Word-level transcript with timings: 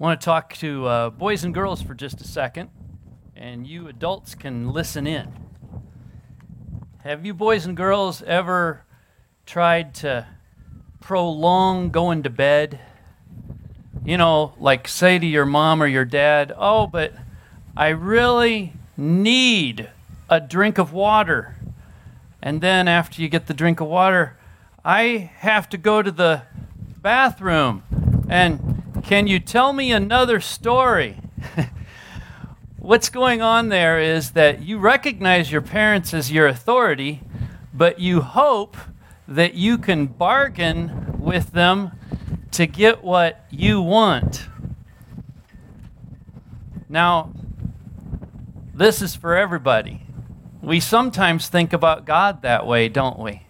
I 0.00 0.04
want 0.04 0.20
to 0.20 0.24
talk 0.24 0.54
to 0.58 0.86
uh, 0.86 1.10
boys 1.10 1.42
and 1.42 1.52
girls 1.52 1.82
for 1.82 1.92
just 1.92 2.20
a 2.20 2.24
second, 2.24 2.70
and 3.34 3.66
you 3.66 3.88
adults 3.88 4.36
can 4.36 4.70
listen 4.70 5.08
in. 5.08 5.32
Have 6.98 7.26
you 7.26 7.34
boys 7.34 7.66
and 7.66 7.76
girls 7.76 8.22
ever 8.22 8.84
tried 9.44 9.96
to 9.96 10.28
prolong 11.00 11.90
going 11.90 12.22
to 12.22 12.30
bed? 12.30 12.78
You 14.04 14.18
know, 14.18 14.54
like 14.60 14.86
say 14.86 15.18
to 15.18 15.26
your 15.26 15.44
mom 15.44 15.82
or 15.82 15.88
your 15.88 16.04
dad, 16.04 16.52
Oh, 16.56 16.86
but 16.86 17.12
I 17.76 17.88
really 17.88 18.74
need 18.96 19.90
a 20.30 20.40
drink 20.40 20.78
of 20.78 20.92
water. 20.92 21.56
And 22.40 22.60
then 22.60 22.86
after 22.86 23.20
you 23.20 23.28
get 23.28 23.48
the 23.48 23.54
drink 23.54 23.80
of 23.80 23.88
water, 23.88 24.38
I 24.84 25.32
have 25.38 25.68
to 25.70 25.76
go 25.76 26.02
to 26.02 26.12
the 26.12 26.42
bathroom. 27.02 27.82
And 28.28 28.77
can 29.08 29.26
you 29.26 29.40
tell 29.40 29.72
me 29.72 29.90
another 29.90 30.38
story? 30.38 31.16
What's 32.78 33.08
going 33.08 33.40
on 33.40 33.70
there 33.70 33.98
is 33.98 34.32
that 34.32 34.60
you 34.62 34.76
recognize 34.78 35.50
your 35.50 35.62
parents 35.62 36.12
as 36.12 36.30
your 36.30 36.46
authority, 36.46 37.22
but 37.72 37.98
you 38.00 38.20
hope 38.20 38.76
that 39.26 39.54
you 39.54 39.78
can 39.78 40.08
bargain 40.08 41.18
with 41.18 41.52
them 41.52 41.92
to 42.50 42.66
get 42.66 43.02
what 43.02 43.46
you 43.48 43.80
want. 43.80 44.46
Now, 46.86 47.32
this 48.74 49.00
is 49.00 49.16
for 49.16 49.38
everybody. 49.38 50.02
We 50.60 50.80
sometimes 50.80 51.48
think 51.48 51.72
about 51.72 52.04
God 52.04 52.42
that 52.42 52.66
way, 52.66 52.90
don't 52.90 53.18
we? 53.18 53.46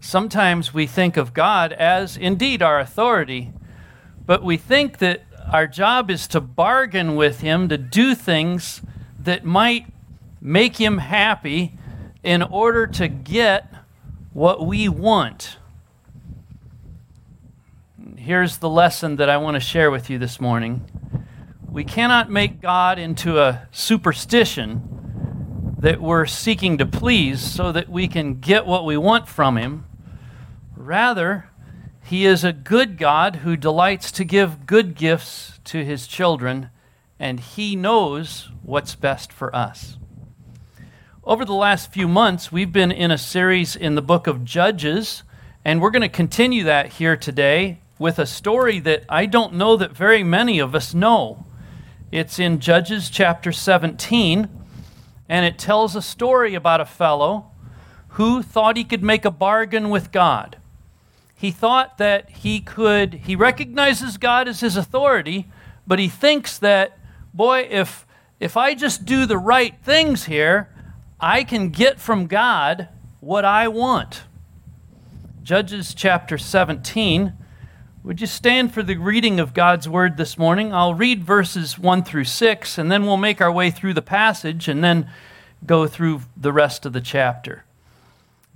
Sometimes 0.00 0.72
we 0.72 0.86
think 0.86 1.18
of 1.18 1.34
God 1.34 1.74
as 1.74 2.16
indeed 2.16 2.62
our 2.62 2.80
authority, 2.80 3.52
but 4.26 4.42
we 4.42 4.56
think 4.56 4.98
that 4.98 5.22
our 5.52 5.66
job 5.66 6.10
is 6.10 6.26
to 6.28 6.40
bargain 6.40 7.16
with 7.16 7.40
Him 7.40 7.68
to 7.68 7.78
do 7.78 8.14
things 8.14 8.80
that 9.18 9.44
might 9.44 9.86
make 10.40 10.76
Him 10.76 10.98
happy 10.98 11.74
in 12.22 12.42
order 12.42 12.86
to 12.86 13.08
get 13.08 13.72
what 14.32 14.66
we 14.66 14.88
want. 14.88 15.58
Here's 18.16 18.58
the 18.58 18.68
lesson 18.68 19.16
that 19.16 19.28
I 19.28 19.36
want 19.36 19.54
to 19.54 19.60
share 19.60 19.90
with 19.90 20.08
you 20.08 20.18
this 20.18 20.40
morning. 20.40 20.88
We 21.70 21.84
cannot 21.84 22.30
make 22.30 22.62
God 22.62 22.98
into 22.98 23.38
a 23.38 23.68
superstition 23.70 25.76
that 25.80 26.00
we're 26.00 26.24
seeking 26.24 26.78
to 26.78 26.86
please 26.86 27.40
so 27.40 27.70
that 27.72 27.90
we 27.90 28.08
can 28.08 28.40
get 28.40 28.64
what 28.64 28.86
we 28.86 28.96
want 28.96 29.28
from 29.28 29.58
Him. 29.58 29.84
Rather, 30.74 31.50
He 32.06 32.26
is 32.26 32.44
a 32.44 32.52
good 32.52 32.98
God 32.98 33.36
who 33.36 33.56
delights 33.56 34.12
to 34.12 34.24
give 34.24 34.66
good 34.66 34.94
gifts 34.94 35.58
to 35.64 35.82
His 35.82 36.06
children, 36.06 36.68
and 37.18 37.40
He 37.40 37.74
knows 37.74 38.50
what's 38.62 38.94
best 38.94 39.32
for 39.32 39.54
us. 39.56 39.96
Over 41.24 41.46
the 41.46 41.54
last 41.54 41.90
few 41.90 42.06
months, 42.06 42.52
we've 42.52 42.70
been 42.70 42.92
in 42.92 43.10
a 43.10 43.16
series 43.16 43.74
in 43.74 43.94
the 43.94 44.02
book 44.02 44.26
of 44.26 44.44
Judges, 44.44 45.22
and 45.64 45.80
we're 45.80 45.90
going 45.90 46.02
to 46.02 46.10
continue 46.10 46.62
that 46.64 46.92
here 46.92 47.16
today 47.16 47.80
with 47.98 48.18
a 48.18 48.26
story 48.26 48.80
that 48.80 49.04
I 49.08 49.24
don't 49.24 49.54
know 49.54 49.74
that 49.78 49.96
very 49.96 50.22
many 50.22 50.58
of 50.58 50.74
us 50.74 50.92
know. 50.92 51.46
It's 52.12 52.38
in 52.38 52.60
Judges 52.60 53.08
chapter 53.08 53.50
17, 53.50 54.46
and 55.26 55.46
it 55.46 55.58
tells 55.58 55.96
a 55.96 56.02
story 56.02 56.54
about 56.54 56.82
a 56.82 56.84
fellow 56.84 57.46
who 58.08 58.42
thought 58.42 58.76
he 58.76 58.84
could 58.84 59.02
make 59.02 59.24
a 59.24 59.30
bargain 59.30 59.88
with 59.88 60.12
God. 60.12 60.58
He 61.34 61.50
thought 61.50 61.98
that 61.98 62.30
he 62.30 62.60
could, 62.60 63.14
he 63.14 63.36
recognizes 63.36 64.16
God 64.16 64.48
as 64.48 64.60
his 64.60 64.76
authority, 64.76 65.48
but 65.86 65.98
he 65.98 66.08
thinks 66.08 66.58
that, 66.58 66.98
boy, 67.32 67.66
if, 67.70 68.06
if 68.40 68.56
I 68.56 68.74
just 68.74 69.04
do 69.04 69.26
the 69.26 69.38
right 69.38 69.74
things 69.82 70.24
here, 70.24 70.68
I 71.20 71.44
can 71.44 71.70
get 71.70 72.00
from 72.00 72.26
God 72.26 72.88
what 73.20 73.44
I 73.44 73.68
want. 73.68 74.22
Judges 75.42 75.94
chapter 75.94 76.38
17. 76.38 77.34
Would 78.02 78.20
you 78.20 78.26
stand 78.26 78.74
for 78.74 78.82
the 78.82 78.96
reading 78.96 79.40
of 79.40 79.54
God's 79.54 79.88
word 79.88 80.18
this 80.18 80.36
morning? 80.36 80.72
I'll 80.74 80.94
read 80.94 81.24
verses 81.24 81.78
1 81.78 82.04
through 82.04 82.24
6, 82.24 82.78
and 82.78 82.92
then 82.92 83.04
we'll 83.04 83.16
make 83.16 83.40
our 83.40 83.52
way 83.52 83.70
through 83.70 83.94
the 83.94 84.02
passage 84.02 84.68
and 84.68 84.84
then 84.84 85.10
go 85.64 85.86
through 85.86 86.20
the 86.36 86.52
rest 86.52 86.84
of 86.84 86.92
the 86.92 87.00
chapter. 87.00 87.63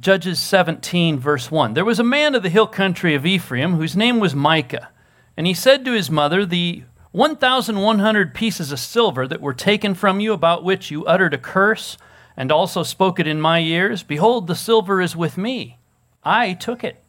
Judges 0.00 0.38
17, 0.38 1.18
verse 1.18 1.50
1. 1.50 1.74
There 1.74 1.84
was 1.84 1.98
a 1.98 2.04
man 2.04 2.36
of 2.36 2.44
the 2.44 2.48
hill 2.48 2.68
country 2.68 3.16
of 3.16 3.26
Ephraim 3.26 3.74
whose 3.74 3.96
name 3.96 4.20
was 4.20 4.32
Micah, 4.32 4.90
and 5.36 5.44
he 5.44 5.54
said 5.54 5.84
to 5.84 5.92
his 5.92 6.08
mother, 6.08 6.46
The 6.46 6.84
1,100 7.10 8.32
pieces 8.32 8.70
of 8.70 8.78
silver 8.78 9.26
that 9.26 9.40
were 9.40 9.54
taken 9.54 9.94
from 9.94 10.20
you, 10.20 10.32
about 10.32 10.62
which 10.62 10.92
you 10.92 11.04
uttered 11.06 11.34
a 11.34 11.38
curse, 11.38 11.98
and 12.36 12.52
also 12.52 12.84
spoke 12.84 13.18
it 13.18 13.26
in 13.26 13.40
my 13.40 13.58
ears, 13.58 14.04
behold, 14.04 14.46
the 14.46 14.54
silver 14.54 15.02
is 15.02 15.16
with 15.16 15.36
me. 15.36 15.78
I 16.22 16.52
took 16.52 16.84
it. 16.84 17.02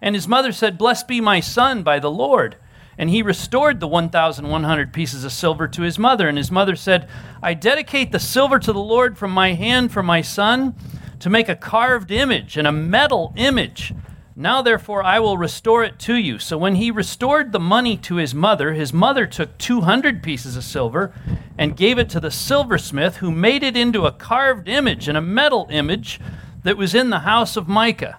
And 0.00 0.14
his 0.14 0.28
mother 0.28 0.52
said, 0.52 0.78
Blessed 0.78 1.08
be 1.08 1.20
my 1.20 1.40
son 1.40 1.82
by 1.82 1.98
the 1.98 2.10
Lord. 2.10 2.54
And 2.96 3.10
he 3.10 3.22
restored 3.22 3.80
the 3.80 3.88
1,100 3.88 4.92
pieces 4.92 5.24
of 5.24 5.32
silver 5.32 5.66
to 5.66 5.82
his 5.82 5.98
mother. 5.98 6.28
And 6.28 6.38
his 6.38 6.52
mother 6.52 6.76
said, 6.76 7.08
I 7.42 7.54
dedicate 7.54 8.12
the 8.12 8.20
silver 8.20 8.60
to 8.60 8.72
the 8.72 8.78
Lord 8.78 9.18
from 9.18 9.32
my 9.32 9.54
hand 9.54 9.90
for 9.90 10.04
my 10.04 10.20
son 10.20 10.76
to 11.22 11.30
make 11.30 11.48
a 11.48 11.54
carved 11.54 12.10
image 12.10 12.56
and 12.56 12.66
a 12.66 12.72
metal 12.72 13.32
image. 13.36 13.94
Now, 14.34 14.60
therefore, 14.60 15.04
I 15.04 15.20
will 15.20 15.38
restore 15.38 15.84
it 15.84 16.00
to 16.00 16.16
you. 16.16 16.40
So 16.40 16.58
when 16.58 16.74
he 16.74 16.90
restored 16.90 17.52
the 17.52 17.60
money 17.60 17.96
to 17.98 18.16
his 18.16 18.34
mother, 18.34 18.72
his 18.72 18.92
mother 18.92 19.24
took 19.24 19.56
200 19.58 20.20
pieces 20.20 20.56
of 20.56 20.64
silver 20.64 21.14
and 21.56 21.76
gave 21.76 21.96
it 21.96 22.10
to 22.10 22.18
the 22.18 22.32
silversmith, 22.32 23.18
who 23.18 23.30
made 23.30 23.62
it 23.62 23.76
into 23.76 24.04
a 24.04 24.10
carved 24.10 24.68
image 24.68 25.06
and 25.06 25.16
a 25.16 25.22
metal 25.22 25.68
image 25.70 26.20
that 26.64 26.76
was 26.76 26.92
in 26.92 27.10
the 27.10 27.20
house 27.20 27.56
of 27.56 27.68
Micah. 27.68 28.18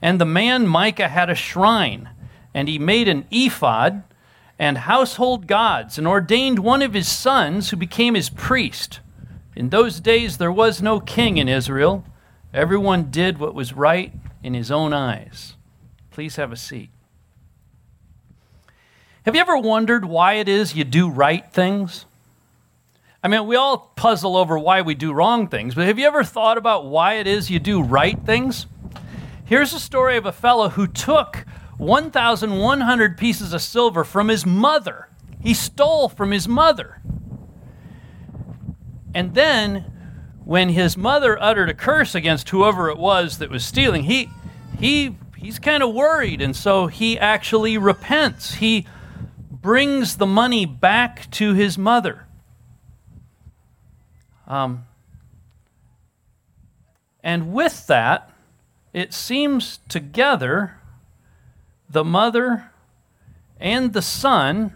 And 0.00 0.20
the 0.20 0.24
man 0.24 0.68
Micah 0.68 1.08
had 1.08 1.28
a 1.28 1.34
shrine, 1.34 2.10
and 2.54 2.68
he 2.68 2.78
made 2.78 3.08
an 3.08 3.26
ephod 3.32 4.04
and 4.56 4.78
household 4.78 5.48
gods, 5.48 5.98
and 5.98 6.06
ordained 6.06 6.60
one 6.60 6.80
of 6.80 6.94
his 6.94 7.08
sons 7.08 7.70
who 7.70 7.76
became 7.76 8.14
his 8.14 8.30
priest. 8.30 9.00
In 9.56 9.70
those 9.70 10.00
days 10.00 10.38
there 10.38 10.52
was 10.52 10.82
no 10.82 11.00
king 11.00 11.36
in 11.36 11.48
Israel. 11.48 12.04
Everyone 12.52 13.10
did 13.10 13.38
what 13.38 13.54
was 13.54 13.72
right 13.72 14.12
in 14.42 14.54
his 14.54 14.70
own 14.70 14.92
eyes. 14.92 15.54
Please 16.10 16.36
have 16.36 16.52
a 16.52 16.56
seat. 16.56 16.90
Have 19.24 19.34
you 19.34 19.40
ever 19.40 19.56
wondered 19.56 20.04
why 20.04 20.34
it 20.34 20.48
is 20.48 20.74
you 20.74 20.84
do 20.84 21.08
right 21.08 21.50
things? 21.52 22.04
I 23.22 23.28
mean, 23.28 23.46
we 23.46 23.56
all 23.56 23.78
puzzle 23.96 24.36
over 24.36 24.58
why 24.58 24.82
we 24.82 24.94
do 24.94 25.14
wrong 25.14 25.48
things, 25.48 25.74
but 25.74 25.86
have 25.86 25.98
you 25.98 26.06
ever 26.06 26.22
thought 26.22 26.58
about 26.58 26.84
why 26.84 27.14
it 27.14 27.26
is 27.26 27.50
you 27.50 27.58
do 27.58 27.82
right 27.82 28.18
things? 28.26 28.66
Here's 29.46 29.72
a 29.72 29.80
story 29.80 30.18
of 30.18 30.26
a 30.26 30.32
fellow 30.32 30.68
who 30.68 30.86
took 30.86 31.46
1,100 31.78 33.16
pieces 33.16 33.54
of 33.54 33.62
silver 33.62 34.04
from 34.04 34.28
his 34.28 34.44
mother. 34.44 35.08
He 35.40 35.54
stole 35.54 36.10
from 36.10 36.30
his 36.30 36.46
mother. 36.46 37.00
And 39.14 39.34
then, 39.34 39.84
when 40.44 40.70
his 40.70 40.96
mother 40.96 41.40
uttered 41.40 41.70
a 41.70 41.74
curse 41.74 42.14
against 42.14 42.50
whoever 42.50 42.90
it 42.90 42.98
was 42.98 43.38
that 43.38 43.48
was 43.48 43.64
stealing, 43.64 44.04
he, 44.04 44.28
he, 44.78 45.16
he's 45.36 45.58
kind 45.58 45.82
of 45.82 45.94
worried, 45.94 46.42
and 46.42 46.54
so 46.54 46.88
he 46.88 47.18
actually 47.18 47.78
repents. 47.78 48.54
He 48.54 48.86
brings 49.50 50.16
the 50.16 50.26
money 50.26 50.66
back 50.66 51.30
to 51.32 51.54
his 51.54 51.78
mother. 51.78 52.26
Um, 54.46 54.84
and 57.22 57.52
with 57.52 57.86
that, 57.86 58.30
it 58.92 59.14
seems 59.14 59.78
together 59.88 60.78
the 61.88 62.04
mother 62.04 62.70
and 63.58 63.92
the 63.92 64.02
son 64.02 64.74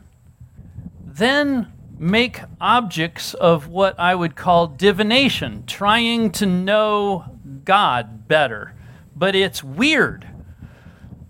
then 1.05 1.73
make 1.99 2.41
objects 2.61 3.35
of 3.35 3.69
what 3.69 3.99
I 3.99 4.15
would 4.15 4.37
call 4.37 4.67
divination, 4.67 5.65
trying 5.67 6.31
to 6.33 6.47
know 6.47 7.39
God 7.65 8.29
better. 8.29 8.75
But 9.17 9.35
it's 9.35 9.65
weird. 9.65 10.27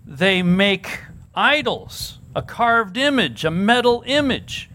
They 0.05 0.41
make 0.43 1.01
idols, 1.33 2.19
a 2.35 2.41
carved 2.41 2.97
image, 2.97 3.45
a 3.45 3.51
metal 3.51 4.03
image. 4.05 4.69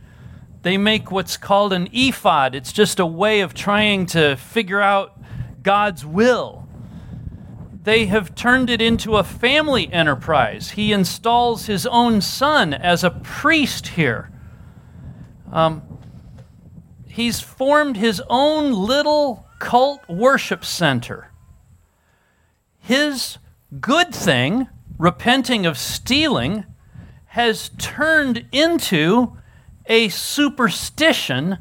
They 0.62 0.76
make 0.78 1.10
what's 1.10 1.36
called 1.36 1.72
an 1.72 1.88
ephod. 1.92 2.54
It's 2.54 2.72
just 2.72 2.98
a 2.98 3.06
way 3.06 3.40
of 3.40 3.54
trying 3.54 4.06
to 4.06 4.36
figure 4.36 4.80
out 4.80 5.20
God's 5.62 6.04
will 6.04 6.64
they 7.84 8.06
have 8.06 8.34
turned 8.34 8.70
it 8.70 8.80
into 8.80 9.16
a 9.16 9.22
family 9.22 9.92
enterprise. 9.92 10.70
He 10.70 10.90
installs 10.90 11.66
his 11.66 11.86
own 11.86 12.22
son 12.22 12.72
as 12.72 13.04
a 13.04 13.10
priest 13.10 13.88
here. 13.88 14.30
Um, 15.52 15.82
he's 17.06 17.40
formed 17.40 17.96
his 17.96 18.22
own 18.28 18.72
little 18.72 19.46
cult 19.58 20.08
worship 20.08 20.64
center. 20.64 21.30
His 22.78 23.38
good 23.80 24.14
thing, 24.14 24.68
repenting 24.98 25.64
of 25.64 25.78
stealing, 25.78 26.64
has 27.26 27.70
turned 27.78 28.46
into 28.52 29.36
a 29.86 30.08
superstition 30.08 31.58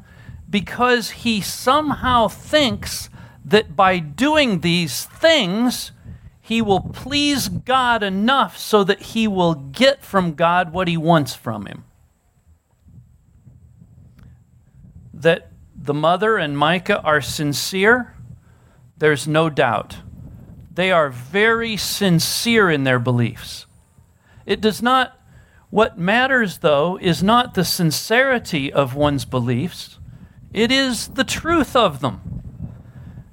because 0.49 1.09
he 1.11 1.41
somehow 1.41 2.27
thinks 2.27 3.09
that 3.43 3.75
by 3.75 3.99
doing 3.99 4.59
these 4.59 5.05
things, 5.05 5.91
he 6.39 6.61
will 6.61 6.81
please 6.81 7.49
God 7.49 8.03
enough 8.03 8.57
so 8.57 8.83
that 8.83 9.01
he 9.01 9.27
will 9.27 9.55
get 9.55 10.03
from 10.03 10.33
God 10.33 10.73
what 10.73 10.87
he 10.87 10.97
wants 10.97 11.33
from 11.33 11.65
him. 11.65 11.85
That 15.23 15.51
the 15.75 15.93
mother 15.93 16.37
and 16.37 16.57
Micah 16.57 17.01
are 17.01 17.21
sincere, 17.21 18.13
there's 18.97 19.27
no 19.27 19.49
doubt. 19.49 19.97
They 20.73 20.91
are 20.91 21.09
very 21.09 21.77
sincere 21.77 22.69
in 22.69 22.83
their 22.83 22.99
beliefs. 22.99 23.65
It 24.45 24.61
does 24.61 24.81
not, 24.81 25.19
what 25.69 25.97
matters 25.97 26.59
though, 26.59 26.97
is 27.01 27.23
not 27.23 27.53
the 27.53 27.65
sincerity 27.65 28.71
of 28.71 28.95
one's 28.95 29.25
beliefs, 29.25 29.97
it 30.51 30.71
is 30.71 31.07
the 31.07 31.23
truth 31.23 31.75
of 31.75 32.01
them. 32.01 32.21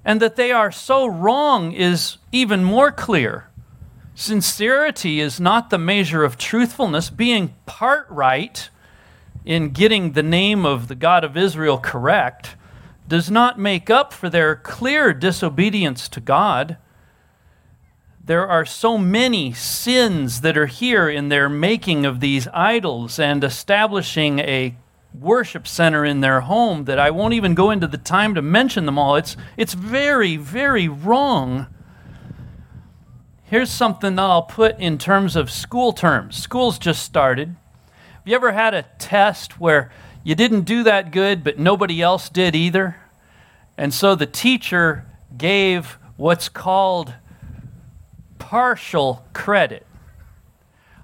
And 0.05 0.23
that 0.23 0.37
they 0.37 0.51
are 0.51 0.73
so 0.73 1.07
wrong 1.07 1.73
is 1.73 2.17
even 2.33 2.65
more 2.65 2.91
clear. 2.91 3.51
Sincerity 4.15 5.21
is 5.21 5.39
not 5.39 5.71
the 5.71 5.79
measure 5.79 6.25
of 6.25 6.39
truthfulness. 6.39 7.11
Being 7.11 7.55
part 7.67 8.07
right 8.09 8.71
in 9.45 9.71
getting 9.71 10.13
the 10.13 10.23
name 10.23 10.65
of 10.67 10.89
the 10.89 10.95
God 10.95 11.25
of 11.25 11.37
Israel 11.37 11.79
correct 11.79 12.57
does 13.09 13.31
not 13.31 13.59
make 13.59 13.91
up 13.91 14.13
for 14.13 14.31
their 14.31 14.55
clear 14.55 15.13
disobedience 15.13 16.09
to 16.09 16.21
God. 16.21 16.77
There 18.25 18.47
are 18.47 18.65
so 18.65 18.97
many 18.97 19.53
sins 19.53 20.43
that 20.43 20.57
are 20.57 20.67
here 20.67 21.09
in 21.09 21.29
their 21.29 21.49
making 21.49 22.07
of 22.07 22.21
these 22.21 22.47
idols 22.53 23.19
and 23.19 23.43
establishing 23.43 24.39
a 24.39 24.77
worship 25.13 25.67
center 25.67 26.05
in 26.05 26.21
their 26.21 26.43
home 26.43 26.85
that 26.85 27.01
I 27.01 27.11
won't 27.11 27.35
even 27.35 27.55
go 27.55 27.71
into 27.71 27.89
the 27.89 27.99
time 27.99 28.35
to 28.37 28.43
mention 28.43 28.87
them 28.87 28.99
all. 28.99 29.17
It's, 29.17 29.37
it's 29.57 29.75
very, 29.75 30.37
very 30.37 30.87
wrong. 30.87 31.67
Here's 33.43 33.71
something 33.71 34.15
that 34.15 34.23
I'll 34.23 34.43
put 34.43 34.79
in 34.79 34.97
terms 34.99 35.35
of 35.35 35.51
school 35.51 35.93
terms. 35.93 36.37
School's 36.37 36.79
just 36.79 37.03
started. 37.03 37.57
You 38.31 38.37
ever 38.37 38.53
had 38.53 38.75
a 38.75 38.85
test 39.01 39.59
where 39.59 39.91
you 40.23 40.37
didn't 40.37 40.61
do 40.61 40.85
that 40.85 41.11
good, 41.11 41.43
but 41.43 41.59
nobody 41.59 42.01
else 42.01 42.29
did 42.29 42.55
either? 42.55 42.95
And 43.77 43.93
so 43.93 44.15
the 44.15 44.25
teacher 44.25 45.05
gave 45.37 45.99
what's 46.17 46.49
called 46.49 47.13
partial 48.39 49.27
credit. 49.33 49.85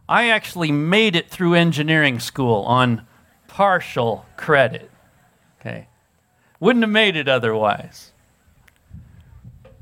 I 0.09 0.29
actually 0.29 0.71
made 0.71 1.17
it 1.17 1.29
through 1.29 1.55
engineering 1.55 2.21
school 2.21 2.63
on 2.63 3.05
partial 3.49 4.25
credit. 4.37 4.89
Okay. 5.59 5.89
Wouldn't 6.61 6.85
have 6.85 6.93
made 6.93 7.17
it 7.17 7.27
otherwise. 7.27 8.13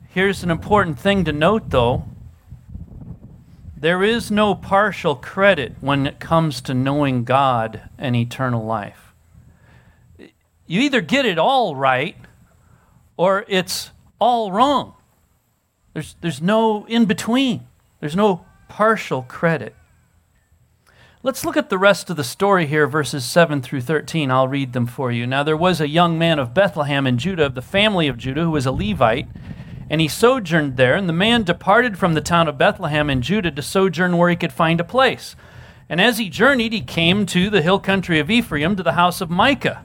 Here's 0.08 0.43
an 0.43 0.50
important 0.50 0.99
thing 0.99 1.25
to 1.25 1.32
note, 1.35 1.69
though. 1.69 2.05
There 3.84 4.02
is 4.02 4.31
no 4.31 4.54
partial 4.54 5.14
credit 5.14 5.75
when 5.82 6.06
it 6.06 6.19
comes 6.19 6.62
to 6.62 6.72
knowing 6.72 7.25
God 7.25 7.82
and 7.98 8.16
eternal 8.16 8.64
life. 8.64 9.12
You 10.66 10.81
either 10.81 11.02
get 11.02 11.26
it 11.26 11.38
all 11.38 11.76
right 11.76 12.16
or 13.19 13.44
it's 13.46 13.90
all 14.19 14.50
wrong. 14.50 14.94
There's, 15.92 16.16
there's 16.22 16.40
no 16.40 16.86
in 16.86 17.04
between, 17.04 17.66
there's 18.00 18.16
no 18.16 18.46
partial 18.70 19.20
credit. 19.20 19.76
Let's 21.22 21.44
look 21.44 21.58
at 21.58 21.69
the 21.69 21.76
rest 21.76 22.08
of 22.08 22.16
the 22.16 22.25
story 22.25 22.64
here, 22.64 22.86
verses 22.86 23.26
7 23.26 23.60
through 23.60 23.82
13. 23.82 24.31
I'll 24.31 24.48
read 24.48 24.72
them 24.72 24.86
for 24.86 25.12
you. 25.12 25.26
Now, 25.26 25.42
there 25.42 25.58
was 25.58 25.82
a 25.82 25.88
young 25.88 26.19
man 26.19 26.38
of 26.38 26.54
Bethlehem 26.54 27.06
in 27.06 27.19
Judah, 27.19 27.44
of 27.44 27.54
the 27.54 27.60
family 27.60 28.08
of 28.08 28.16
Judah, 28.16 28.44
who 28.44 28.50
was 28.50 28.64
a 28.64 28.72
Levite, 28.72 29.28
and 29.90 30.00
he 30.00 30.08
sojourned 30.08 30.76
there. 30.76 30.94
And 30.94 31.08
the 31.08 31.12
man 31.12 31.42
departed 31.42 31.98
from 31.98 32.14
the 32.14 32.20
town 32.20 32.48
of 32.48 32.58
Bethlehem 32.58 33.10
in 33.10 33.22
Judah 33.22 33.50
to 33.50 33.62
sojourn 33.62 34.16
where 34.16 34.31
he 34.31 34.36
could 34.36 34.52
find 34.52 34.81
a 34.81 34.84
place. 34.84 35.36
And 35.88 36.00
as 36.00 36.19
he 36.19 36.28
journeyed, 36.28 36.72
he 36.72 36.81
came 36.81 37.26
to 37.26 37.50
the 37.50 37.62
hill 37.62 37.78
country 37.78 38.19
of 38.19 38.31
Ephraim, 38.31 38.76
to 38.76 38.82
the 38.82 38.92
house 38.92 39.20
of 39.20 39.31
Micah. 39.31 39.84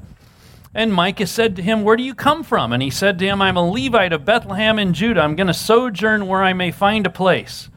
And 0.73 0.93
Micah 0.93 1.27
said 1.27 1.55
to 1.55 1.61
him, 1.63 1.83
Where 1.83 1.97
do 1.97 2.03
you 2.03 2.13
come 2.13 2.43
from? 2.43 2.71
And 2.71 2.81
he 2.81 2.89
said 2.89 3.19
to 3.19 3.25
him, 3.25 3.41
I'm 3.41 3.57
a 3.57 3.69
Levite 3.69 4.13
of 4.13 4.23
Bethlehem 4.23 4.77
in 4.77 4.93
Judah. 4.93 5.21
I'm 5.21 5.35
going 5.35 5.47
to 5.47 5.53
sojourn 5.53 6.27
where 6.27 6.43
I 6.43 6.53
may 6.53 6.71
find 6.71 7.05
a 7.05 7.11
place. 7.11 7.69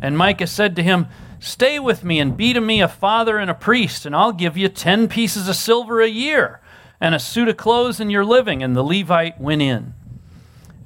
And 0.00 0.16
Micah 0.16 0.46
said 0.46 0.76
to 0.76 0.82
him, 0.82 1.08
Stay 1.40 1.78
with 1.78 2.04
me 2.04 2.18
and 2.18 2.36
be 2.36 2.52
to 2.52 2.60
me 2.60 2.80
a 2.80 2.88
father 2.88 3.38
and 3.38 3.50
a 3.50 3.54
priest, 3.54 4.04
and 4.06 4.14
I'll 4.14 4.32
give 4.32 4.56
you 4.56 4.68
ten 4.68 5.08
pieces 5.08 5.48
of 5.48 5.54
silver 5.54 6.00
a 6.00 6.08
year 6.08 6.60
and 7.00 7.14
a 7.14 7.20
suit 7.20 7.48
of 7.48 7.56
clothes 7.56 8.00
in 8.00 8.10
your 8.10 8.24
living. 8.24 8.62
And 8.62 8.74
the 8.74 8.82
Levite 8.82 9.40
went 9.40 9.62
in. 9.62 9.94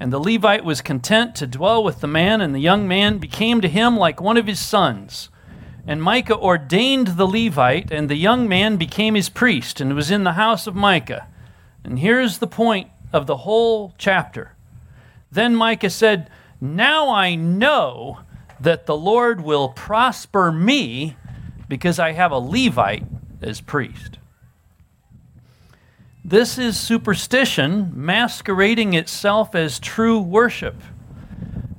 And 0.02 0.12
the 0.12 0.18
Levite 0.18 0.64
was 0.64 0.80
content 0.80 1.36
to 1.36 1.46
dwell 1.46 1.84
with 1.84 2.00
the 2.00 2.08
man, 2.08 2.40
and 2.40 2.52
the 2.52 2.58
young 2.58 2.88
man 2.88 3.18
became 3.18 3.60
to 3.60 3.68
him 3.68 3.96
like 3.96 4.20
one 4.20 4.36
of 4.36 4.48
his 4.48 4.58
sons. 4.58 5.28
And 5.86 6.02
Micah 6.02 6.36
ordained 6.36 7.06
the 7.16 7.24
Levite, 7.24 7.92
and 7.92 8.08
the 8.08 8.16
young 8.16 8.48
man 8.48 8.78
became 8.78 9.14
his 9.14 9.28
priest, 9.28 9.80
and 9.80 9.94
was 9.94 10.10
in 10.10 10.24
the 10.24 10.32
house 10.32 10.66
of 10.66 10.74
Micah. 10.74 11.28
And 11.84 12.00
here's 12.00 12.38
the 12.38 12.48
point 12.48 12.90
of 13.12 13.28
the 13.28 13.36
whole 13.36 13.94
chapter. 13.96 14.56
Then 15.30 15.54
Micah 15.54 15.88
said, 15.88 16.28
Now 16.60 17.08
I 17.08 17.36
know 17.36 18.22
that 18.58 18.86
the 18.86 18.96
Lord 18.96 19.42
will 19.42 19.68
prosper 19.68 20.50
me 20.50 21.14
because 21.68 22.00
I 22.00 22.10
have 22.10 22.32
a 22.32 22.38
Levite 22.38 23.04
as 23.40 23.60
priest. 23.60 24.18
This 26.24 26.56
is 26.56 26.78
superstition 26.78 27.90
masquerading 27.96 28.94
itself 28.94 29.56
as 29.56 29.80
true 29.80 30.20
worship. 30.20 30.76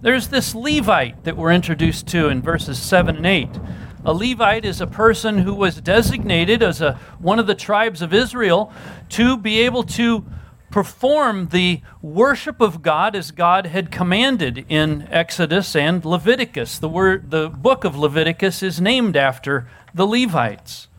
There's 0.01 0.27
this 0.27 0.53
Levite 0.53 1.23
that 1.23 1.37
we're 1.37 1.53
introduced 1.53 2.07
to 2.07 2.27
in 2.27 2.41
verses 2.41 2.77
7 2.77 3.15
and 3.15 3.25
8. 3.25 3.49
A 4.03 4.13
Levite 4.13 4.65
is 4.65 4.81
a 4.81 4.87
person 4.87 5.39
who 5.39 5.53
was 5.53 5.79
designated 5.79 6.61
as 6.61 6.81
a, 6.81 6.99
one 7.19 7.39
of 7.39 7.47
the 7.47 7.55
tribes 7.55 8.01
of 8.01 8.13
Israel 8.13 8.73
to 9.09 9.37
be 9.37 9.61
able 9.61 9.83
to 9.83 10.25
perform 10.69 11.47
the 11.47 11.79
worship 12.01 12.59
of 12.59 12.81
God 12.81 13.15
as 13.15 13.31
God 13.31 13.67
had 13.67 13.91
commanded 13.91 14.65
in 14.67 15.07
Exodus 15.09 15.73
and 15.73 16.03
Leviticus. 16.03 16.79
The, 16.79 16.89
word, 16.89 17.31
the 17.31 17.47
book 17.47 17.85
of 17.85 17.95
Leviticus 17.95 18.61
is 18.61 18.81
named 18.81 19.15
after 19.15 19.69
the 19.93 20.05
Levites. 20.05 20.89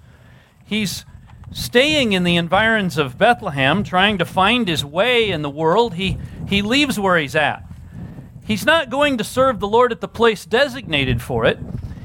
He's 0.65 1.05
staying 1.55 2.13
in 2.13 2.25
the 2.25 2.37
environs 2.37 2.99
of 2.99 3.17
Bethlehem, 3.17 3.85
trying 3.85 4.19
to 4.19 4.25
find 4.25 4.67
his 4.67 4.85
way 4.85 5.31
in 5.31 5.43
the 5.43 5.49
world. 5.49 5.95
He, 5.95 6.19
he 6.49 6.61
leaves 6.61 6.99
where 6.99 7.17
he's 7.17 7.37
at. 7.37 7.65
He's 8.45 8.67
not 8.67 8.91
going 8.91 9.17
to 9.19 9.25
serve 9.25 9.61
the 9.61 9.69
Lord 9.69 9.93
at 9.93 10.01
the 10.01 10.09
place 10.09 10.45
designated 10.45 11.23
for 11.23 11.47
it. 11.47 11.59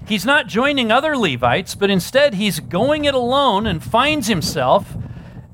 He's 0.07 0.25
not 0.25 0.47
joining 0.47 0.91
other 0.91 1.17
Levites, 1.17 1.75
but 1.75 1.89
instead 1.89 2.35
he's 2.35 2.59
going 2.59 3.05
it 3.05 3.15
alone 3.15 3.65
and 3.65 3.83
finds 3.83 4.27
himself 4.27 4.95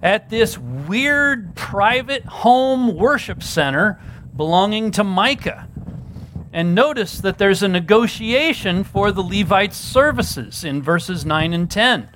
at 0.04 0.30
this 0.30 0.58
weird 0.58 1.56
private 1.56 2.26
home 2.26 2.96
worship 2.96 3.42
center 3.42 4.00
belonging 4.36 4.92
to 4.92 5.04
Micah. 5.04 5.68
And 6.52 6.76
notice 6.76 7.20
that 7.20 7.38
there's 7.38 7.64
a 7.64 7.68
negotiation 7.68 8.84
for 8.84 9.12
the 9.12 9.24
Levites' 9.24 9.78
services 9.78 10.64
in 10.64 10.82
verses 10.82 11.26
9 11.26 11.54
and 11.54 11.72
10. 11.72 12.15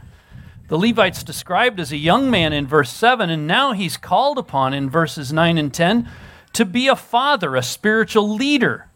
The 0.69 0.77
Levite's 0.77 1.23
described 1.23 1.79
as 1.79 1.91
a 1.91 1.97
young 1.97 2.29
man 2.29 2.53
in 2.53 2.67
verse 2.67 2.91
7, 2.91 3.29
and 3.29 3.47
now 3.47 3.73
he's 3.73 3.97
called 3.97 4.37
upon 4.37 4.73
in 4.73 4.87
verses 4.87 5.33
9 5.33 5.57
and 5.57 5.73
10 5.73 6.07
to 6.53 6.63
be 6.63 6.87
a 6.87 6.95
father, 6.95 7.55
a 7.55 7.63
spiritual 7.63 8.29
leader. 8.29 8.87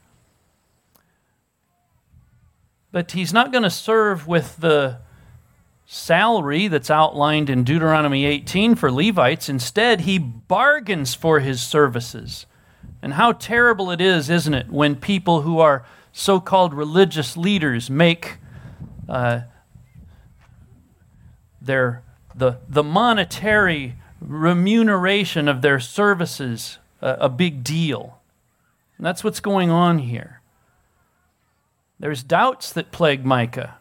But 2.91 3.13
he's 3.13 3.33
not 3.33 3.51
going 3.51 3.63
to 3.63 3.71
serve 3.71 4.27
with 4.27 4.57
the 4.57 4.99
salary 5.87 6.67
that's 6.67 6.91
outlined 6.91 7.49
in 7.49 7.63
Deuteronomy 7.63 8.25
18 8.25 8.75
for 8.75 8.91
Levites. 8.91 9.49
Instead, 9.49 10.01
he 10.01 10.19
bargains 10.19 11.15
for 11.15 11.39
his 11.39 11.61
services. 11.61 12.45
And 13.01 13.15
how 13.15 13.31
terrible 13.31 13.89
it 13.89 13.99
is, 13.99 14.29
isn't 14.29 14.53
it, 14.53 14.69
when 14.69 14.95
people 14.95 15.41
who 15.41 15.59
are 15.59 15.85
so 16.11 16.39
called 16.39 16.75
religious 16.75 17.35
leaders 17.35 17.89
make 17.89 18.37
uh, 19.09 19.41
their, 21.63 22.03
the, 22.35 22.57
the 22.67 22.83
monetary 22.83 23.95
remuneration 24.19 25.47
of 25.47 25.61
their 25.61 25.79
services 25.79 26.77
a, 27.01 27.17
a 27.21 27.29
big 27.29 27.63
deal. 27.63 28.19
And 28.97 29.05
that's 29.05 29.23
what's 29.23 29.39
going 29.39 29.69
on 29.69 29.99
here. 29.99 30.41
There's 31.99 32.23
doubts 32.23 32.71
that 32.73 32.91
plague 32.91 33.25
Micah. 33.25 33.77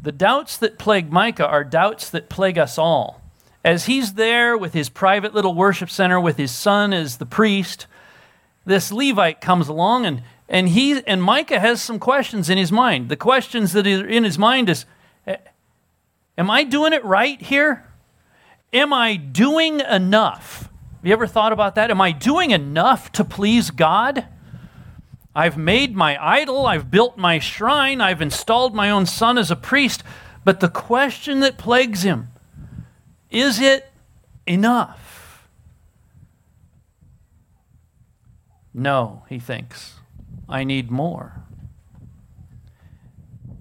The 0.00 0.12
doubts 0.12 0.56
that 0.58 0.78
plague 0.78 1.10
Micah 1.10 1.46
are 1.46 1.64
doubts 1.64 2.10
that 2.10 2.28
plague 2.28 2.58
us 2.58 2.78
all. 2.78 3.22
As 3.64 3.86
he's 3.86 4.14
there 4.14 4.56
with 4.56 4.74
his 4.74 4.90
private 4.90 5.34
little 5.34 5.54
worship 5.54 5.90
center 5.90 6.20
with 6.20 6.36
his 6.36 6.52
son 6.52 6.92
as 6.92 7.16
the 7.16 7.26
priest, 7.26 7.86
this 8.66 8.92
Levite 8.92 9.40
comes 9.40 9.68
along 9.68 10.04
and, 10.04 10.22
and 10.48 10.68
he 10.68 11.02
and 11.06 11.22
Micah 11.22 11.60
has 11.60 11.80
some 11.80 11.98
questions 11.98 12.50
in 12.50 12.58
his 12.58 12.70
mind. 12.70 13.08
The 13.08 13.16
questions 13.16 13.72
that 13.72 13.86
are 13.86 14.06
in 14.06 14.24
his 14.24 14.38
mind 14.38 14.68
is 14.68 14.84
Am 16.36 16.50
I 16.50 16.64
doing 16.64 16.92
it 16.92 17.04
right 17.04 17.40
here? 17.40 17.86
Am 18.72 18.92
I 18.92 19.16
doing 19.16 19.80
enough? 19.80 20.70
Have 20.96 21.06
you 21.06 21.12
ever 21.12 21.26
thought 21.26 21.52
about 21.52 21.74
that? 21.76 21.90
Am 21.90 22.00
I 22.00 22.12
doing 22.12 22.50
enough 22.50 23.12
to 23.12 23.24
please 23.24 23.70
God? 23.70 24.26
I've 25.34 25.56
made 25.56 25.96
my 25.96 26.16
idol, 26.24 26.66
I've 26.66 26.90
built 26.90 27.18
my 27.18 27.40
shrine, 27.40 28.00
I've 28.00 28.22
installed 28.22 28.74
my 28.74 28.88
own 28.90 29.04
son 29.04 29.36
as 29.36 29.50
a 29.50 29.56
priest, 29.56 30.04
but 30.44 30.60
the 30.60 30.68
question 30.68 31.40
that 31.40 31.58
plagues 31.58 32.02
him 32.02 32.28
is 33.30 33.60
it 33.60 33.90
enough? 34.46 35.48
No, 38.72 39.24
he 39.28 39.38
thinks. 39.38 39.94
I 40.48 40.64
need 40.64 40.90
more. 40.90 41.43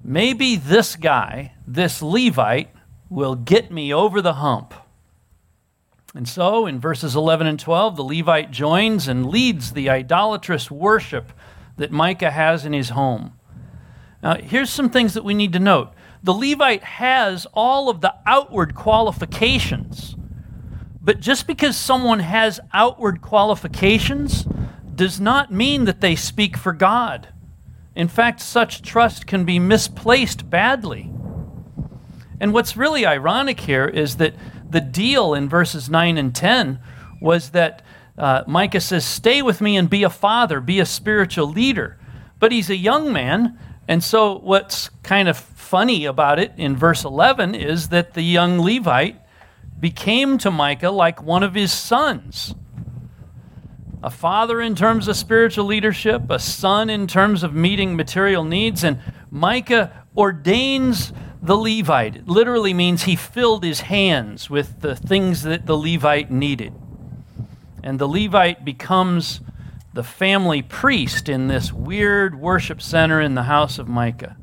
Maybe 0.03 0.57
this 0.57 0.97
guy, 0.97 1.53
this 1.65 2.01
Levite, 2.01 2.69
will 3.09 3.35
get 3.35 3.71
me 3.71 3.93
over 3.93 4.21
the 4.21 4.33
hump. 4.33 4.73
And 6.13 6.27
so, 6.27 6.65
in 6.65 6.79
verses 6.79 7.15
11 7.15 7.47
and 7.47 7.59
12, 7.59 7.95
the 7.95 8.03
Levite 8.03 8.51
joins 8.51 9.07
and 9.07 9.25
leads 9.25 9.71
the 9.71 9.89
idolatrous 9.89 10.69
worship 10.69 11.31
that 11.77 11.91
Micah 11.91 12.31
has 12.31 12.65
in 12.65 12.73
his 12.73 12.89
home. 12.89 13.33
Now, 14.21 14.35
here's 14.35 14.69
some 14.69 14.89
things 14.89 15.13
that 15.15 15.23
we 15.23 15.33
need 15.33 15.53
to 15.53 15.59
note. 15.59 15.93
The 16.21 16.33
Levite 16.33 16.83
has 16.83 17.47
all 17.53 17.89
of 17.89 18.01
the 18.01 18.13
outward 18.25 18.75
qualifications, 18.75 20.15
but 21.01 21.19
just 21.19 21.47
because 21.47 21.75
someone 21.75 22.19
has 22.19 22.59
outward 22.73 23.21
qualifications 23.21 24.45
does 24.95 25.19
not 25.19 25.51
mean 25.51 25.85
that 25.85 26.01
they 26.01 26.15
speak 26.15 26.55
for 26.55 26.73
God. 26.73 27.29
In 27.95 28.07
fact, 28.07 28.41
such 28.41 28.81
trust 28.81 29.27
can 29.27 29.45
be 29.45 29.59
misplaced 29.59 30.49
badly. 30.49 31.11
And 32.39 32.53
what's 32.53 32.75
really 32.75 33.05
ironic 33.05 33.61
here 33.61 33.85
is 33.85 34.17
that 34.17 34.35
the 34.69 34.81
deal 34.81 35.33
in 35.33 35.47
verses 35.47 35.89
9 35.89 36.17
and 36.17 36.33
10 36.33 36.79
was 37.21 37.51
that 37.51 37.83
uh, 38.17 38.43
Micah 38.47 38.81
says, 38.81 39.05
Stay 39.05 39.41
with 39.41 39.61
me 39.61 39.77
and 39.77 39.89
be 39.89 40.03
a 40.03 40.09
father, 40.09 40.59
be 40.59 40.79
a 40.79 40.85
spiritual 40.85 41.47
leader. 41.47 41.97
But 42.39 42.51
he's 42.51 42.69
a 42.69 42.75
young 42.75 43.13
man. 43.13 43.57
And 43.87 44.03
so, 44.03 44.39
what's 44.39 44.89
kind 45.03 45.27
of 45.27 45.37
funny 45.37 46.05
about 46.05 46.39
it 46.39 46.53
in 46.57 46.75
verse 46.75 47.03
11 47.03 47.55
is 47.55 47.89
that 47.89 48.13
the 48.13 48.21
young 48.21 48.59
Levite 48.59 49.19
became 49.79 50.37
to 50.39 50.51
Micah 50.51 50.91
like 50.91 51.21
one 51.21 51.43
of 51.43 51.53
his 51.53 51.71
sons 51.71 52.55
a 54.03 54.09
father 54.09 54.59
in 54.59 54.75
terms 54.75 55.07
of 55.07 55.15
spiritual 55.15 55.63
leadership, 55.63 56.29
a 56.29 56.37
son 56.37 56.89
in 56.89 57.07
terms 57.07 57.41
of 57.41 57.53
meeting 57.53 57.95
material 57.95 58.43
needs. 58.43 58.83
And 58.83 58.99
Micah 59.31 60.03
ordains 60.15 61.13
the 61.41 61.55
Levite. 61.55 62.17
It 62.17 62.27
literally 62.27 62.73
means 62.73 63.03
he 63.03 63.15
filled 63.15 63.63
his 63.63 63.81
hands 63.81 64.49
with 64.49 64.81
the 64.81 64.93
things 64.93 65.43
that 65.43 65.65
the 65.65 65.77
Levite 65.77 66.29
needed. 66.29 66.73
And 67.81 67.97
the 67.97 68.07
Levite 68.07 68.65
becomes 68.65 69.39
the 69.93 70.03
family 70.03 70.61
priest 70.61 71.29
in 71.29 71.47
this 71.47 71.71
weird 71.71 72.37
worship 72.37 72.81
center 72.81 73.21
in 73.21 73.35
the 73.35 73.43
house 73.43 73.79
of 73.79 73.87
Micah. 73.87 74.35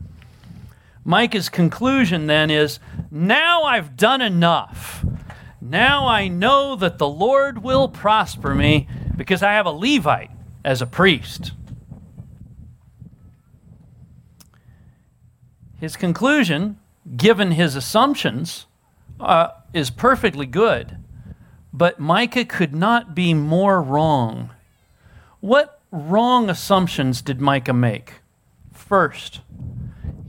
Micah's 1.05 1.51
conclusion 1.51 2.29
then 2.29 2.51
is 2.51 2.79
now 3.11 3.65
I've 3.65 3.95
done 3.97 4.23
enough. 4.23 5.05
Now 5.61 6.07
I 6.07 6.29
know 6.29 6.77
that 6.77 6.97
the 6.97 7.09
Lord 7.09 7.63
will 7.63 7.89
prosper 7.89 8.55
me 8.55 8.89
because 9.21 9.43
I 9.43 9.53
have 9.53 9.67
a 9.67 9.71
Levite 9.71 10.31
as 10.65 10.81
a 10.81 10.87
priest. 10.87 11.53
His 15.79 15.95
conclusion, 15.95 16.79
given 17.19 17.51
his 17.51 17.77
assumptions, 17.77 18.65
uh, 19.21 19.49
is 19.75 19.91
perfectly 19.91 20.47
good. 20.47 20.97
But 21.71 22.01
Micah 22.01 22.47
could 22.47 22.75
not 22.75 23.15
be 23.15 23.35
more 23.35 23.83
wrong. 23.83 24.53
What 25.41 25.83
wrong 25.91 26.49
assumptions 26.49 27.21
did 27.21 27.43
Micah 27.43 27.75
make? 27.75 28.23
First, 28.73 29.43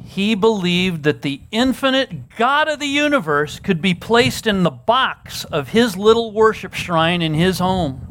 he 0.04 0.36
believed 0.36 1.04
that 1.04 1.22
the 1.22 1.40
infinite 1.50 2.36
God 2.36 2.68
of 2.68 2.80
the 2.80 2.88
universe 2.88 3.58
could 3.58 3.82
be 3.82 3.94
placed 3.94 4.46
in 4.46 4.64
the 4.64 4.70
box 4.70 5.46
of 5.46 5.70
his 5.70 5.96
little 5.96 6.34
worship 6.34 6.74
shrine 6.74 7.22
in 7.22 7.34
his 7.34 7.60
home. 7.60 8.11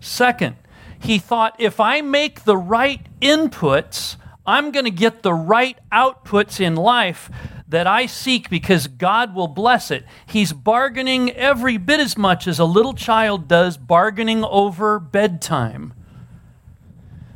Second, 0.00 0.56
he 0.98 1.18
thought 1.18 1.54
if 1.58 1.78
I 1.78 2.00
make 2.00 2.44
the 2.44 2.56
right 2.56 3.06
inputs, 3.20 4.16
I'm 4.46 4.72
going 4.72 4.86
to 4.86 4.90
get 4.90 5.22
the 5.22 5.34
right 5.34 5.78
outputs 5.92 6.58
in 6.60 6.74
life 6.74 7.30
that 7.68 7.86
I 7.86 8.06
seek 8.06 8.50
because 8.50 8.88
God 8.88 9.34
will 9.34 9.46
bless 9.46 9.90
it. 9.90 10.04
He's 10.26 10.52
bargaining 10.52 11.30
every 11.30 11.76
bit 11.76 12.00
as 12.00 12.18
much 12.18 12.48
as 12.48 12.58
a 12.58 12.64
little 12.64 12.94
child 12.94 13.46
does 13.46 13.76
bargaining 13.76 14.42
over 14.42 14.98
bedtime. 14.98 15.94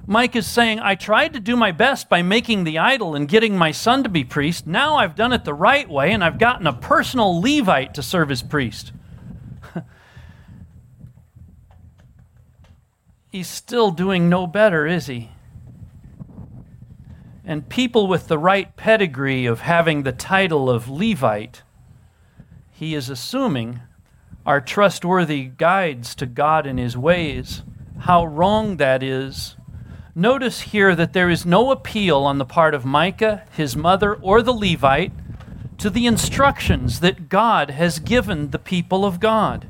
Micah 0.07 0.39
is 0.39 0.47
saying, 0.47 0.81
I 0.81 0.97
tried 0.97 1.33
to 1.33 1.41
do 1.41 1.57
my 1.57 1.73
best 1.73 2.09
by 2.09 2.21
making 2.21 2.65
the 2.65 2.79
idol 2.79 3.15
and 3.15 3.29
getting 3.29 3.57
my 3.57 3.71
son 3.71 4.03
to 4.03 4.09
be 4.09 4.25
priest. 4.25 4.67
Now 4.67 4.97
I've 4.97 5.15
done 5.15 5.33
it 5.33 5.45
the 5.45 5.55
right 5.55 5.89
way 5.89 6.13
and 6.13 6.23
I've 6.23 6.39
gotten 6.39 6.67
a 6.67 6.75
personal 6.75 7.41
Levite 7.41 7.95
to 7.95 8.03
serve 8.03 8.31
as 8.31 8.43
priest. 8.43 8.93
He's 13.35 13.49
still 13.49 13.91
doing 13.91 14.29
no 14.29 14.47
better, 14.47 14.87
is 14.87 15.07
he? 15.07 15.31
and 17.45 17.69
people 17.69 18.07
with 18.07 18.29
the 18.29 18.39
right 18.39 18.75
pedigree 18.77 19.45
of 19.45 19.61
having 19.61 20.03
the 20.03 20.13
title 20.13 20.71
of 20.71 20.89
Levite, 20.89 21.63
he 22.71 22.95
is 22.95 23.11
assuming 23.11 23.81
are 24.47 24.61
trustworthy 24.61 25.45
guides 25.45 26.15
to 26.15 26.27
God 26.27 26.65
and 26.65 26.79
his 26.79 26.97
ways. 26.97 27.63
How 28.01 28.25
wrong 28.25 28.77
that 28.77 29.03
is. 29.03 29.57
Notice 30.15 30.61
here 30.61 30.95
that 30.95 31.13
there 31.13 31.29
is 31.29 31.45
no 31.45 31.73
appeal 31.73 32.19
on 32.19 32.39
the 32.39 32.45
part 32.45 32.73
of 32.73 32.85
Micah, 32.85 33.45
his 33.51 33.77
mother, 33.77 34.15
or 34.15 34.43
the 34.43 34.55
Levite 34.55 35.13
to 35.79 35.91
the 35.91 36.07
instructions 36.07 37.01
that 37.01 37.29
God 37.29 37.71
has 37.71 37.99
given 37.99 38.51
the 38.51 38.61
people 38.61 39.05
of 39.05 39.19
God. 39.19 39.67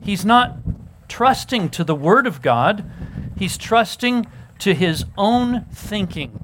He's 0.00 0.24
not 0.24 0.58
trusting 1.08 1.70
to 1.70 1.84
the 1.84 1.96
Word 1.96 2.26
of 2.26 2.42
God, 2.42 2.88
he's 3.38 3.56
trusting 3.56 4.26
to 4.58 4.74
his 4.74 5.04
own 5.16 5.64
thinking. 5.72 6.38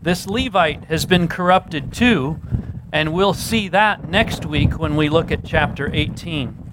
This 0.00 0.26
Levite 0.26 0.84
has 0.84 1.04
been 1.04 1.26
corrupted 1.26 1.92
too, 1.92 2.40
and 2.92 3.12
we'll 3.12 3.34
see 3.34 3.68
that 3.68 4.08
next 4.08 4.46
week 4.46 4.78
when 4.78 4.96
we 4.96 5.08
look 5.08 5.32
at 5.32 5.44
chapter 5.44 5.92
18. 5.92 6.66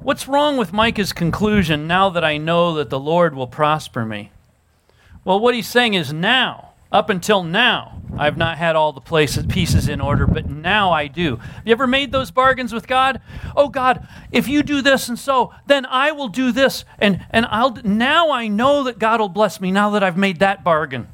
What's 0.00 0.28
wrong 0.28 0.56
with 0.56 0.72
Micah's 0.72 1.12
conclusion 1.12 1.86
now 1.86 2.08
that 2.10 2.24
I 2.24 2.38
know 2.38 2.74
that 2.74 2.90
the 2.90 3.00
Lord 3.00 3.34
will 3.34 3.46
prosper 3.46 4.04
me? 4.04 4.30
Well, 5.24 5.40
what 5.40 5.54
he's 5.54 5.68
saying 5.68 5.94
is 5.94 6.12
now, 6.12 6.67
up 6.90 7.10
until 7.10 7.42
now, 7.42 8.00
I've 8.16 8.36
not 8.36 8.58
had 8.58 8.74
all 8.74 8.92
the 8.92 9.00
places, 9.00 9.46
pieces 9.46 9.88
in 9.88 10.00
order, 10.00 10.26
but 10.26 10.48
now 10.48 10.90
I 10.90 11.06
do. 11.06 11.36
Have 11.36 11.66
you 11.66 11.72
ever 11.72 11.86
made 11.86 12.10
those 12.10 12.30
bargains 12.30 12.72
with 12.72 12.86
God? 12.86 13.20
Oh 13.54 13.68
God, 13.68 14.06
if 14.32 14.48
you 14.48 14.62
do 14.62 14.80
this 14.80 15.08
and 15.08 15.18
so, 15.18 15.52
then 15.66 15.86
I 15.86 16.12
will 16.12 16.28
do 16.28 16.50
this, 16.50 16.84
and 16.98 17.24
and 17.30 17.46
I'll. 17.50 17.76
Now 17.84 18.30
I 18.30 18.48
know 18.48 18.84
that 18.84 18.98
God 18.98 19.20
will 19.20 19.28
bless 19.28 19.60
me. 19.60 19.70
Now 19.70 19.90
that 19.90 20.02
I've 20.02 20.16
made 20.16 20.38
that 20.38 20.64
bargain. 20.64 21.08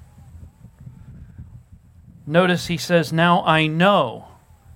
Notice 2.26 2.68
he 2.68 2.76
says, 2.76 3.12
Now 3.12 3.44
I 3.44 3.66
know. 3.66 4.28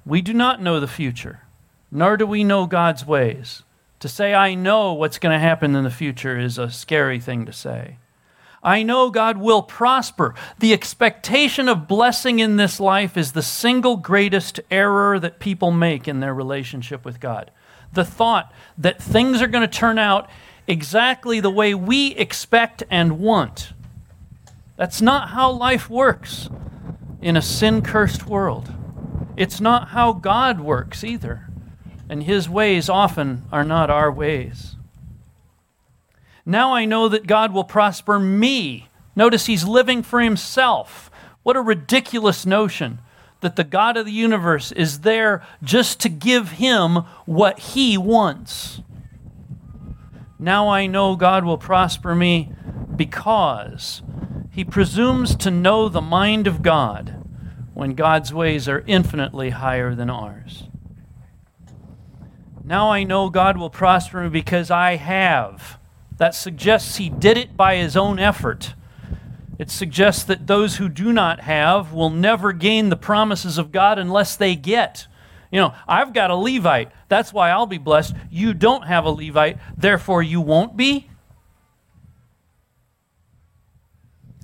We 0.04 0.22
do 0.22 0.34
not 0.34 0.62
know 0.62 0.80
the 0.80 0.86
future, 0.88 1.42
nor 1.90 2.16
do 2.16 2.26
we 2.26 2.44
know 2.44 2.66
God's 2.66 3.06
ways. 3.06 3.62
To 4.00 4.08
say, 4.08 4.32
I 4.32 4.54
know 4.54 4.92
what's 4.92 5.18
going 5.18 5.34
to 5.34 5.40
happen 5.40 5.74
in 5.74 5.84
the 5.84 5.90
future 5.90 6.38
is 6.38 6.56
a 6.56 6.70
scary 6.70 7.18
thing 7.18 7.46
to 7.46 7.52
say. 7.52 7.98
I 8.62 8.82
know 8.82 9.10
God 9.10 9.38
will 9.38 9.62
prosper. 9.62 10.34
The 10.58 10.72
expectation 10.72 11.68
of 11.68 11.86
blessing 11.86 12.38
in 12.40 12.56
this 12.56 12.80
life 12.80 13.16
is 13.16 13.32
the 13.32 13.42
single 13.42 13.96
greatest 13.96 14.60
error 14.70 15.18
that 15.20 15.38
people 15.38 15.70
make 15.70 16.08
in 16.08 16.20
their 16.20 16.34
relationship 16.34 17.04
with 17.04 17.20
God. 17.20 17.50
The 17.92 18.04
thought 18.04 18.52
that 18.76 19.02
things 19.02 19.40
are 19.40 19.46
going 19.46 19.68
to 19.68 19.78
turn 19.78 19.98
out 19.98 20.28
exactly 20.66 21.40
the 21.40 21.50
way 21.50 21.74
we 21.74 22.14
expect 22.16 22.82
and 22.90 23.18
want. 23.18 23.72
That's 24.76 25.00
not 25.00 25.30
how 25.30 25.50
life 25.50 25.88
works 25.88 26.48
in 27.20 27.36
a 27.36 27.42
sin 27.42 27.82
cursed 27.82 28.26
world. 28.26 28.72
It's 29.36 29.60
not 29.60 29.88
how 29.88 30.12
God 30.12 30.60
works 30.60 31.02
either, 31.04 31.48
and 32.08 32.24
His 32.24 32.48
ways 32.48 32.88
often 32.88 33.44
are 33.50 33.64
not 33.64 33.90
our 33.90 34.10
ways. 34.10 34.76
Now 36.48 36.72
I 36.72 36.86
know 36.86 37.08
that 37.08 37.26
God 37.26 37.52
will 37.52 37.62
prosper 37.62 38.18
me. 38.18 38.88
Notice 39.14 39.46
He's 39.46 39.64
living 39.64 40.02
for 40.02 40.20
Himself. 40.20 41.10
What 41.42 41.56
a 41.56 41.60
ridiculous 41.60 42.46
notion 42.46 43.00
that 43.40 43.56
the 43.56 43.64
God 43.64 43.96
of 43.96 44.06
the 44.06 44.12
universe 44.12 44.72
is 44.72 45.00
there 45.00 45.46
just 45.62 46.00
to 46.00 46.08
give 46.08 46.52
Him 46.52 47.04
what 47.26 47.58
He 47.58 47.98
wants. 47.98 48.80
Now 50.38 50.68
I 50.68 50.86
know 50.86 51.16
God 51.16 51.44
will 51.44 51.58
prosper 51.58 52.14
me 52.14 52.50
because 52.96 54.02
he 54.50 54.64
presumes 54.64 55.36
to 55.36 55.52
know 55.52 55.88
the 55.88 56.00
mind 56.00 56.48
of 56.48 56.62
God 56.62 57.24
when 57.74 57.94
God's 57.94 58.34
ways 58.34 58.68
are 58.68 58.82
infinitely 58.88 59.50
higher 59.50 59.94
than 59.94 60.10
ours. 60.10 60.64
Now 62.64 62.90
I 62.90 63.04
know 63.04 63.30
God 63.30 63.56
will 63.56 63.70
prosper 63.70 64.24
me 64.24 64.30
because 64.30 64.68
I 64.68 64.96
have. 64.96 65.77
That 66.18 66.34
suggests 66.34 66.96
he 66.96 67.08
did 67.08 67.38
it 67.38 67.56
by 67.56 67.76
his 67.76 67.96
own 67.96 68.18
effort. 68.18 68.75
It 69.58 69.70
suggests 69.70 70.22
that 70.25 70.46
those 70.46 70.76
who 70.76 70.88
do 70.88 71.12
not 71.12 71.40
have 71.40 71.92
will 71.92 72.10
never 72.10 72.52
gain 72.52 72.90
the 72.90 72.96
promises 72.96 73.58
of 73.58 73.72
God 73.72 73.98
unless 73.98 74.37
they 74.37 74.54
get. 74.54 75.06
You 75.50 75.60
know, 75.60 75.75
I've 75.87 76.12
got 76.12 76.30
a 76.30 76.37
Levite. 76.37 76.92
That's 77.08 77.32
why 77.32 77.50
I'll 77.50 77.66
be 77.66 77.78
blessed. 77.78 78.14
You 78.30 78.54
don't 78.54 78.87
have 78.87 79.04
a 79.04 79.10
Levite, 79.10 79.58
therefore 79.76 80.22
you 80.22 80.40
won't 80.40 80.76
be. 80.76 81.08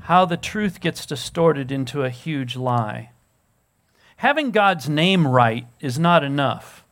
How 0.03 0.25
the 0.25 0.37
truth 0.37 0.81
gets 0.81 1.07
distorted 1.07 1.71
into 1.71 2.03
a 2.03 2.11
huge 2.11 2.57
lie. 2.57 3.11
Having 4.17 4.51
God's 4.51 4.89
name 4.89 5.27
right 5.27 5.67
is 5.81 5.99
not 5.99 6.25
enough. 6.25 6.84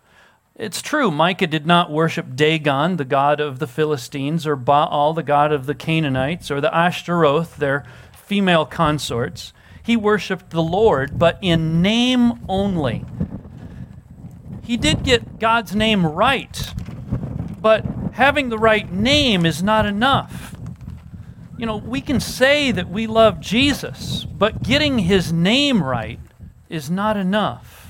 It's 0.54 0.82
true, 0.82 1.10
Micah 1.10 1.46
did 1.46 1.66
not 1.66 1.90
worship 1.90 2.36
Dagon, 2.36 2.98
the 2.98 3.06
god 3.06 3.40
of 3.40 3.58
the 3.58 3.66
Philistines, 3.66 4.46
or 4.46 4.54
Baal, 4.54 5.14
the 5.14 5.22
god 5.22 5.50
of 5.50 5.64
the 5.64 5.74
Canaanites, 5.74 6.50
or 6.50 6.60
the 6.60 6.74
Ashtaroth, 6.74 7.56
their 7.56 7.86
female 8.12 8.66
consorts. 8.66 9.54
He 9.82 9.96
worshiped 9.96 10.50
the 10.50 10.62
Lord, 10.62 11.18
but 11.18 11.38
in 11.40 11.80
name 11.80 12.44
only. 12.50 13.06
He 14.62 14.76
did 14.76 15.04
get 15.04 15.38
God's 15.38 15.74
name 15.74 16.04
right, 16.04 16.74
but 17.58 17.86
having 18.12 18.50
the 18.50 18.58
right 18.58 18.92
name 18.92 19.46
is 19.46 19.62
not 19.62 19.86
enough. 19.86 20.54
You 21.56 21.64
know, 21.64 21.78
we 21.78 22.02
can 22.02 22.20
say 22.20 22.70
that 22.72 22.90
we 22.90 23.06
love 23.06 23.40
Jesus, 23.40 24.26
but 24.26 24.62
getting 24.62 24.98
his 24.98 25.32
name 25.32 25.82
right 25.82 26.20
is 26.68 26.90
not 26.90 27.16
enough 27.16 27.81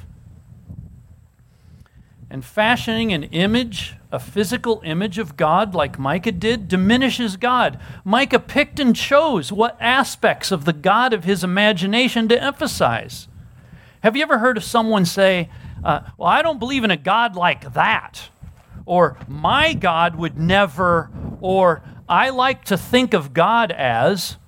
and 2.32 2.42
fashioning 2.42 3.12
an 3.12 3.24
image, 3.24 3.94
a 4.10 4.18
physical 4.18 4.80
image 4.86 5.18
of 5.18 5.36
God 5.36 5.74
like 5.74 5.98
Micah 5.98 6.32
did, 6.32 6.66
diminishes 6.66 7.36
God. 7.36 7.78
Micah 8.06 8.38
picked 8.38 8.80
and 8.80 8.96
chose 8.96 9.52
what 9.52 9.76
aspects 9.78 10.50
of 10.50 10.64
the 10.64 10.72
God 10.72 11.12
of 11.12 11.24
his 11.24 11.44
imagination 11.44 12.28
to 12.28 12.42
emphasize. 12.42 13.28
Have 14.02 14.16
you 14.16 14.22
ever 14.22 14.38
heard 14.38 14.56
of 14.56 14.64
someone 14.64 15.04
say, 15.04 15.50
uh, 15.84 16.08
Well, 16.16 16.26
I 16.26 16.40
don't 16.40 16.58
believe 16.58 16.84
in 16.84 16.90
a 16.90 16.96
God 16.96 17.36
like 17.36 17.74
that? 17.74 18.30
Or, 18.86 19.18
My 19.28 19.74
God 19.74 20.16
would 20.16 20.38
never, 20.38 21.10
or, 21.42 21.82
I 22.08 22.30
like 22.30 22.64
to 22.64 22.78
think 22.78 23.12
of 23.12 23.34
God 23.34 23.70
as. 23.70 24.38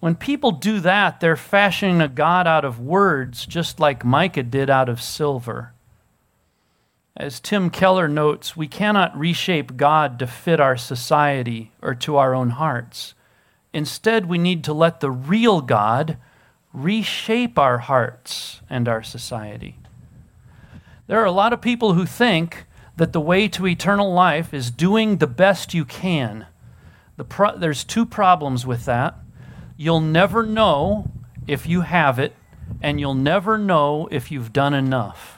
When 0.00 0.14
people 0.14 0.50
do 0.50 0.80
that, 0.80 1.20
they're 1.20 1.36
fashioning 1.36 2.00
a 2.00 2.08
God 2.08 2.46
out 2.46 2.64
of 2.64 2.80
words, 2.80 3.44
just 3.44 3.78
like 3.78 4.02
Micah 4.02 4.44
did 4.44 4.70
out 4.70 4.88
of 4.88 5.02
silver. 5.02 5.74
As 7.18 7.40
Tim 7.40 7.68
Keller 7.68 8.06
notes, 8.06 8.56
we 8.56 8.68
cannot 8.68 9.18
reshape 9.18 9.76
God 9.76 10.20
to 10.20 10.26
fit 10.28 10.60
our 10.60 10.76
society 10.76 11.72
or 11.82 11.92
to 11.96 12.16
our 12.16 12.32
own 12.32 12.50
hearts. 12.50 13.14
Instead, 13.72 14.26
we 14.26 14.38
need 14.38 14.62
to 14.62 14.72
let 14.72 15.00
the 15.00 15.10
real 15.10 15.60
God 15.60 16.16
reshape 16.72 17.58
our 17.58 17.78
hearts 17.78 18.60
and 18.70 18.88
our 18.88 19.02
society. 19.02 19.80
There 21.08 21.20
are 21.20 21.24
a 21.24 21.32
lot 21.32 21.52
of 21.52 21.60
people 21.60 21.94
who 21.94 22.06
think 22.06 22.66
that 22.96 23.12
the 23.12 23.20
way 23.20 23.48
to 23.48 23.66
eternal 23.66 24.12
life 24.12 24.54
is 24.54 24.70
doing 24.70 25.16
the 25.16 25.26
best 25.26 25.74
you 25.74 25.84
can. 25.84 26.46
The 27.16 27.24
pro- 27.24 27.58
there's 27.58 27.82
two 27.82 28.06
problems 28.06 28.64
with 28.64 28.84
that. 28.84 29.16
You'll 29.76 30.00
never 30.00 30.44
know 30.44 31.10
if 31.48 31.66
you 31.66 31.80
have 31.80 32.20
it, 32.20 32.36
and 32.80 33.00
you'll 33.00 33.14
never 33.14 33.58
know 33.58 34.06
if 34.12 34.30
you've 34.30 34.52
done 34.52 34.72
enough. 34.72 35.37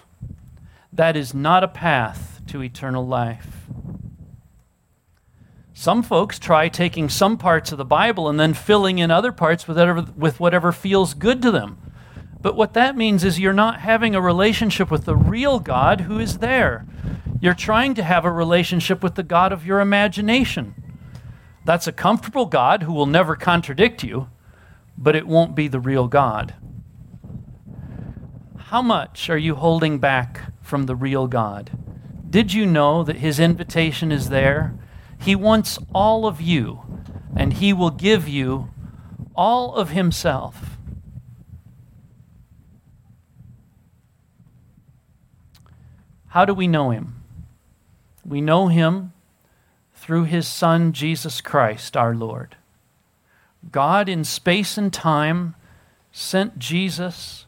That 0.92 1.16
is 1.16 1.32
not 1.34 1.64
a 1.64 1.68
path 1.68 2.40
to 2.48 2.62
eternal 2.62 3.06
life. 3.06 3.68
Some 5.72 6.02
folks 6.02 6.38
try 6.38 6.68
taking 6.68 7.08
some 7.08 7.38
parts 7.38 7.72
of 7.72 7.78
the 7.78 7.84
Bible 7.84 8.28
and 8.28 8.38
then 8.38 8.52
filling 8.52 8.98
in 8.98 9.10
other 9.10 9.32
parts 9.32 9.66
with 9.66 9.78
whatever, 9.78 10.04
with 10.16 10.38
whatever 10.38 10.72
feels 10.72 11.14
good 11.14 11.40
to 11.42 11.50
them. 11.50 11.78
But 12.42 12.56
what 12.56 12.74
that 12.74 12.96
means 12.96 13.24
is 13.24 13.38
you're 13.38 13.52
not 13.52 13.80
having 13.80 14.14
a 14.14 14.20
relationship 14.20 14.90
with 14.90 15.04
the 15.04 15.16
real 15.16 15.58
God 15.58 16.02
who 16.02 16.18
is 16.18 16.38
there. 16.38 16.86
You're 17.40 17.54
trying 17.54 17.94
to 17.94 18.02
have 18.02 18.24
a 18.24 18.30
relationship 18.30 19.02
with 19.02 19.14
the 19.14 19.22
God 19.22 19.52
of 19.52 19.64
your 19.64 19.80
imagination. 19.80 20.74
That's 21.64 21.86
a 21.86 21.92
comfortable 21.92 22.46
God 22.46 22.82
who 22.82 22.92
will 22.92 23.06
never 23.06 23.36
contradict 23.36 24.02
you, 24.02 24.28
but 24.98 25.16
it 25.16 25.26
won't 25.26 25.54
be 25.54 25.68
the 25.68 25.80
real 25.80 26.08
God. 26.08 26.54
How 28.70 28.82
much 28.82 29.28
are 29.28 29.36
you 29.36 29.56
holding 29.56 29.98
back 29.98 30.42
from 30.62 30.84
the 30.84 30.94
real 30.94 31.26
God. 31.26 31.72
Did 32.30 32.52
you 32.52 32.64
know 32.64 33.02
that 33.02 33.16
His 33.16 33.40
invitation 33.40 34.12
is 34.12 34.28
there? 34.28 34.72
He 35.20 35.34
wants 35.34 35.80
all 35.92 36.24
of 36.24 36.40
you, 36.40 36.82
and 37.34 37.54
He 37.54 37.72
will 37.72 37.90
give 37.90 38.28
you 38.28 38.70
all 39.34 39.74
of 39.74 39.90
Himself. 39.90 40.78
How 46.28 46.44
do 46.44 46.54
we 46.54 46.68
know 46.68 46.90
Him? 46.90 47.24
We 48.24 48.40
know 48.40 48.68
Him 48.68 49.12
through 49.96 50.26
His 50.26 50.46
Son, 50.46 50.92
Jesus 50.92 51.40
Christ, 51.40 51.96
our 51.96 52.14
Lord. 52.14 52.54
God, 53.72 54.08
in 54.08 54.22
space 54.22 54.78
and 54.78 54.92
time, 54.92 55.56
sent 56.12 56.60
Jesus 56.60 57.46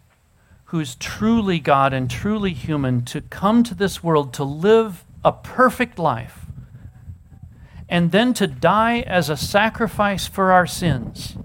who's 0.73 0.95
truly 0.95 1.59
God 1.59 1.93
and 1.93 2.11
truly 2.11 2.55
human, 2.55 3.05
to 3.05 3.21
come 3.21 3.63
to 3.63 3.75
this 3.75 4.03
world 4.03 4.33
to 4.33 4.43
live 4.43 5.05
a 5.23 5.31
perfect 5.31 5.99
life 5.99 6.47
and 7.91 8.11
then 8.11 8.33
to 8.33 8.47
die 8.47 9.01
as 9.01 9.29
a 9.29 9.37
sacrifice 9.37 10.27
for 10.27 10.51
our 10.51 10.67
sins. 10.67 11.37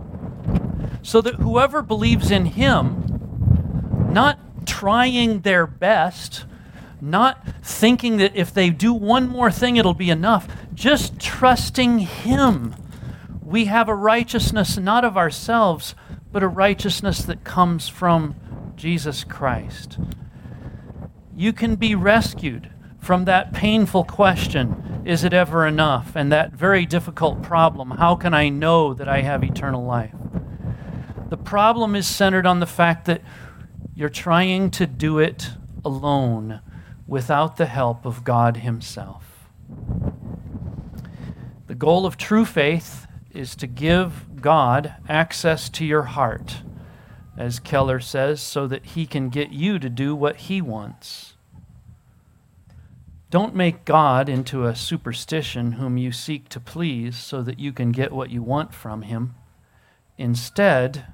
So 1.01 1.19
that 1.19 1.35
whoever 1.35 1.81
believes 1.81 2.31
in 2.31 2.45
him, 2.45 4.07
not 4.13 4.65
trying 4.65 5.41
their 5.41 5.67
best, 5.67 6.45
not 7.01 7.45
thinking 7.61 8.15
that 8.17 8.33
if 8.33 8.53
they 8.53 8.69
do 8.69 8.93
one 8.93 9.27
more 9.27 9.51
thing 9.51 9.75
it'll 9.75 9.93
be 9.93 10.09
enough, 10.09 10.47
just 10.73 11.19
trusting 11.19 11.99
him. 11.99 12.73
We 13.43 13.65
have 13.65 13.89
a 13.89 13.93
righteousness 13.93 14.77
not 14.77 15.03
of 15.03 15.17
ourselves, 15.17 15.95
but 16.31 16.43
a 16.43 16.47
righteousness 16.47 17.23
that 17.23 17.43
comes 17.43 17.89
from 17.89 18.37
Jesus 18.77 19.23
Christ. 19.23 19.97
You 21.35 21.51
can 21.51 21.75
be 21.75 21.95
rescued 21.95 22.69
from 22.99 23.25
that 23.25 23.51
painful 23.51 24.03
question 24.05 25.01
is 25.05 25.23
it 25.23 25.33
ever 25.33 25.65
enough? 25.65 26.17
And 26.17 26.31
that 26.33 26.51
very 26.51 26.85
difficult 26.85 27.41
problem 27.41 27.91
how 27.91 28.15
can 28.15 28.33
I 28.33 28.49
know 28.49 28.93
that 28.93 29.07
I 29.07 29.21
have 29.21 29.43
eternal 29.43 29.83
life? 29.85 30.13
The 31.29 31.37
problem 31.37 31.95
is 31.95 32.05
centered 32.05 32.45
on 32.45 32.59
the 32.59 32.65
fact 32.65 33.05
that 33.05 33.21
you're 33.95 34.09
trying 34.09 34.69
to 34.71 34.85
do 34.85 35.17
it 35.17 35.51
alone 35.83 36.59
without 37.07 37.57
the 37.57 37.65
help 37.65 38.05
of 38.05 38.23
God 38.23 38.57
Himself. 38.57 39.49
The 41.67 41.75
goal 41.75 42.05
of 42.05 42.17
true 42.17 42.45
faith 42.45 43.07
is 43.31 43.55
to 43.55 43.67
give 43.67 44.41
God 44.41 44.95
access 45.07 45.69
to 45.69 45.85
your 45.85 46.03
heart 46.03 46.61
as 47.37 47.59
Keller 47.59 47.99
says, 47.99 48.41
so 48.41 48.67
that 48.67 48.85
he 48.87 49.05
can 49.05 49.29
get 49.29 49.51
you 49.51 49.77
to 49.79 49.89
do 49.89 50.15
what 50.15 50.37
he 50.37 50.61
wants. 50.61 51.35
Don't 53.29 53.55
make 53.55 53.85
God 53.85 54.29
into 54.29 54.65
a 54.65 54.75
superstition 54.75 55.73
whom 55.73 55.97
you 55.97 56.11
seek 56.11 56.47
to 56.49 56.59
please 56.59 57.17
so 57.17 57.41
that 57.41 57.59
you 57.59 57.73
can 57.73 57.91
get 57.91 58.13
what 58.13 58.31
you 58.31 58.41
want 58.41 58.73
from 58.73 59.01
him. 59.01 59.35
Instead, 60.17 61.05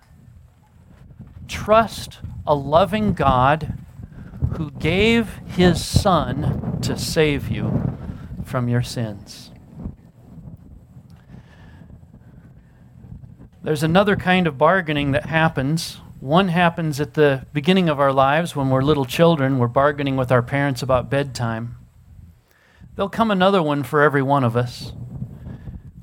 trust 1.47 2.19
a 2.45 2.53
loving 2.53 3.13
God 3.13 3.73
who 4.57 4.71
gave 4.71 5.39
his 5.47 5.83
Son 5.83 6.79
to 6.81 6.97
save 6.97 7.49
you 7.49 7.97
from 8.45 8.69
your 8.69 8.83
sins. 8.83 9.49
There's 13.63 13.83
another 13.83 14.15
kind 14.15 14.45
of 14.45 14.57
bargaining 14.57 15.13
that 15.13 15.25
happens 15.25 15.99
one 16.23 16.47
happens 16.47 17.01
at 17.01 17.15
the 17.15 17.45
beginning 17.51 17.89
of 17.89 17.99
our 17.99 18.13
lives 18.13 18.55
when 18.55 18.69
we're 18.69 18.81
little 18.81 19.03
children, 19.03 19.59
we're 19.59 19.67
bargaining 19.67 20.15
with 20.15 20.31
our 20.31 20.41
parents 20.41 20.81
about 20.81 21.09
bedtime. 21.09 21.75
There'll 22.95 23.09
come 23.09 23.29
another 23.29 23.61
one 23.61 23.83
for 23.83 24.01
every 24.01 24.21
one 24.21 24.45
of 24.45 24.55
us 24.55 24.93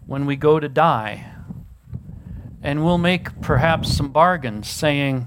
when 0.05 0.27
we 0.27 0.37
go 0.37 0.61
to 0.61 0.69
die. 0.69 1.33
And 2.63 2.85
we'll 2.85 2.99
make 2.99 3.41
perhaps 3.41 3.97
some 3.97 4.11
bargains 4.13 4.69
saying, 4.69 5.27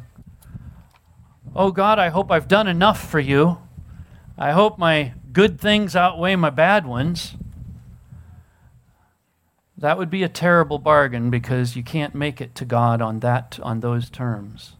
Oh 1.55 1.71
God, 1.71 1.97
I 1.97 2.09
hope 2.09 2.31
I've 2.31 2.47
done 2.47 2.67
enough 2.67 3.09
for 3.09 3.19
you. 3.19 3.57
I 4.37 4.51
hope 4.51 4.77
my 4.77 5.13
good 5.31 5.59
things 5.59 5.95
outweigh 5.95 6.35
my 6.35 6.51
bad 6.51 6.85
ones. 6.85 7.33
That 9.75 9.97
would 9.97 10.11
be 10.11 10.21
a 10.21 10.29
terrible 10.29 10.77
bargain 10.77 11.31
because 11.31 11.75
you 11.75 11.81
can't 11.81 12.13
make 12.13 12.39
it 12.39 12.53
to 12.53 12.63
God 12.63 13.01
on 13.01 13.21
that 13.21 13.59
on 13.63 13.79
those 13.79 14.11
terms. 14.11 14.75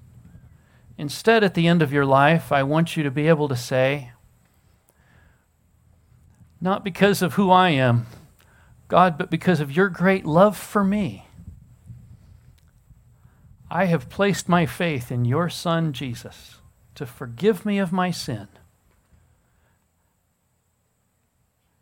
Instead, 0.98 1.44
at 1.44 1.54
the 1.54 1.68
end 1.68 1.82
of 1.82 1.92
your 1.92 2.06
life, 2.06 2.52
I 2.52 2.64
want 2.64 2.96
you 2.96 3.04
to 3.04 3.12
be 3.12 3.28
able 3.28 3.48
to 3.48 3.56
say, 3.56 4.12
not 6.62 6.84
because 6.84 7.22
of 7.22 7.34
who 7.34 7.52
I 7.52 7.70
am, 7.70 8.06
God, 8.88 9.18
but 9.18 9.30
because 9.30 9.60
of 9.60 9.76
your 9.76 9.90
great 9.90 10.26
love 10.26 10.56
for 10.56 10.84
me. 10.84 11.28
I 13.70 13.86
have 13.86 14.08
placed 14.08 14.48
my 14.48 14.66
faith 14.66 15.12
in 15.12 15.26
your 15.26 15.50
Son, 15.50 15.94
Jesus, 15.94 16.58
to 16.94 17.08
forgive 17.08 17.66
me 17.66 17.80
of 17.80 17.92
my 17.92 18.12
sin. 18.12 18.48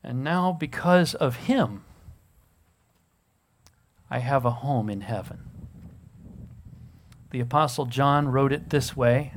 And 0.03 0.23
now, 0.23 0.51
because 0.51 1.13
of 1.13 1.35
him, 1.35 1.83
I 4.09 4.19
have 4.19 4.45
a 4.45 4.51
home 4.51 4.89
in 4.89 5.01
heaven. 5.01 5.50
The 7.31 7.39
Apostle 7.39 7.85
John 7.85 8.27
wrote 8.27 8.51
it 8.51 8.69
this 8.69 8.95
way 8.95 9.33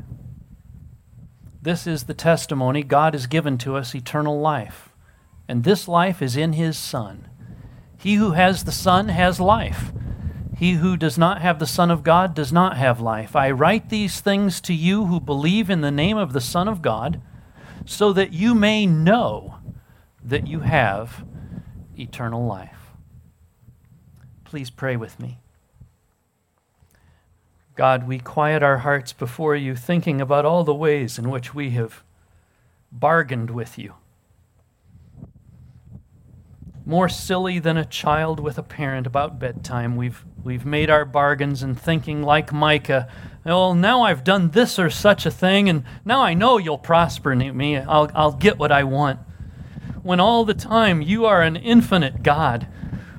This 1.62 1.86
is 1.86 2.04
the 2.04 2.14
testimony 2.14 2.82
God 2.82 3.14
has 3.14 3.28
given 3.28 3.56
to 3.58 3.76
us 3.76 3.94
eternal 3.94 4.40
life, 4.40 4.90
and 5.48 5.62
this 5.62 5.86
life 5.86 6.20
is 6.20 6.36
in 6.36 6.54
his 6.54 6.76
Son. 6.76 7.28
He 7.96 8.14
who 8.14 8.32
has 8.32 8.64
the 8.64 8.72
Son 8.72 9.08
has 9.08 9.38
life. 9.38 9.92
He 10.56 10.74
who 10.74 10.96
does 10.96 11.16
not 11.16 11.40
have 11.40 11.58
the 11.58 11.66
Son 11.66 11.90
of 11.90 12.02
God 12.02 12.34
does 12.34 12.52
not 12.52 12.76
have 12.76 13.00
life. 13.00 13.36
I 13.36 13.50
write 13.50 13.90
these 13.90 14.20
things 14.20 14.60
to 14.62 14.74
you 14.74 15.06
who 15.06 15.20
believe 15.20 15.70
in 15.70 15.80
the 15.80 15.90
name 15.90 16.16
of 16.16 16.32
the 16.32 16.40
Son 16.40 16.68
of 16.68 16.82
God, 16.82 17.20
so 17.86 18.12
that 18.12 18.32
you 18.32 18.54
may 18.54 18.86
know 18.86 19.58
that 20.22 20.46
you 20.48 20.60
have 20.60 21.24
eternal 21.96 22.44
life. 22.44 22.90
Please 24.44 24.70
pray 24.70 24.96
with 24.96 25.20
me. 25.20 25.43
God, 27.76 28.06
we 28.06 28.20
quiet 28.20 28.62
our 28.62 28.78
hearts 28.78 29.12
before 29.12 29.56
you, 29.56 29.74
thinking 29.74 30.20
about 30.20 30.44
all 30.44 30.62
the 30.62 30.74
ways 30.74 31.18
in 31.18 31.28
which 31.28 31.54
we 31.54 31.70
have 31.70 32.04
bargained 32.92 33.50
with 33.50 33.76
you. 33.76 33.94
More 36.86 37.08
silly 37.08 37.58
than 37.58 37.76
a 37.76 37.84
child 37.84 38.38
with 38.38 38.58
a 38.58 38.62
parent 38.62 39.08
about 39.08 39.40
bedtime, 39.40 39.96
we've, 39.96 40.24
we've 40.44 40.64
made 40.64 40.88
our 40.88 41.04
bargains 41.04 41.64
and 41.64 41.80
thinking 41.80 42.22
like 42.22 42.52
Micah, 42.52 43.08
well, 43.44 43.74
now 43.74 44.02
I've 44.02 44.22
done 44.22 44.50
this 44.50 44.78
or 44.78 44.88
such 44.88 45.26
a 45.26 45.30
thing, 45.30 45.68
and 45.68 45.82
now 46.04 46.22
I 46.22 46.32
know 46.32 46.58
you'll 46.58 46.78
prosper 46.78 47.34
me. 47.34 47.76
I'll, 47.76 48.08
I'll 48.14 48.32
get 48.32 48.56
what 48.56 48.70
I 48.70 48.84
want. 48.84 49.18
When 50.04 50.20
all 50.20 50.44
the 50.44 50.54
time 50.54 51.02
you 51.02 51.26
are 51.26 51.42
an 51.42 51.56
infinite 51.56 52.22
God 52.22 52.68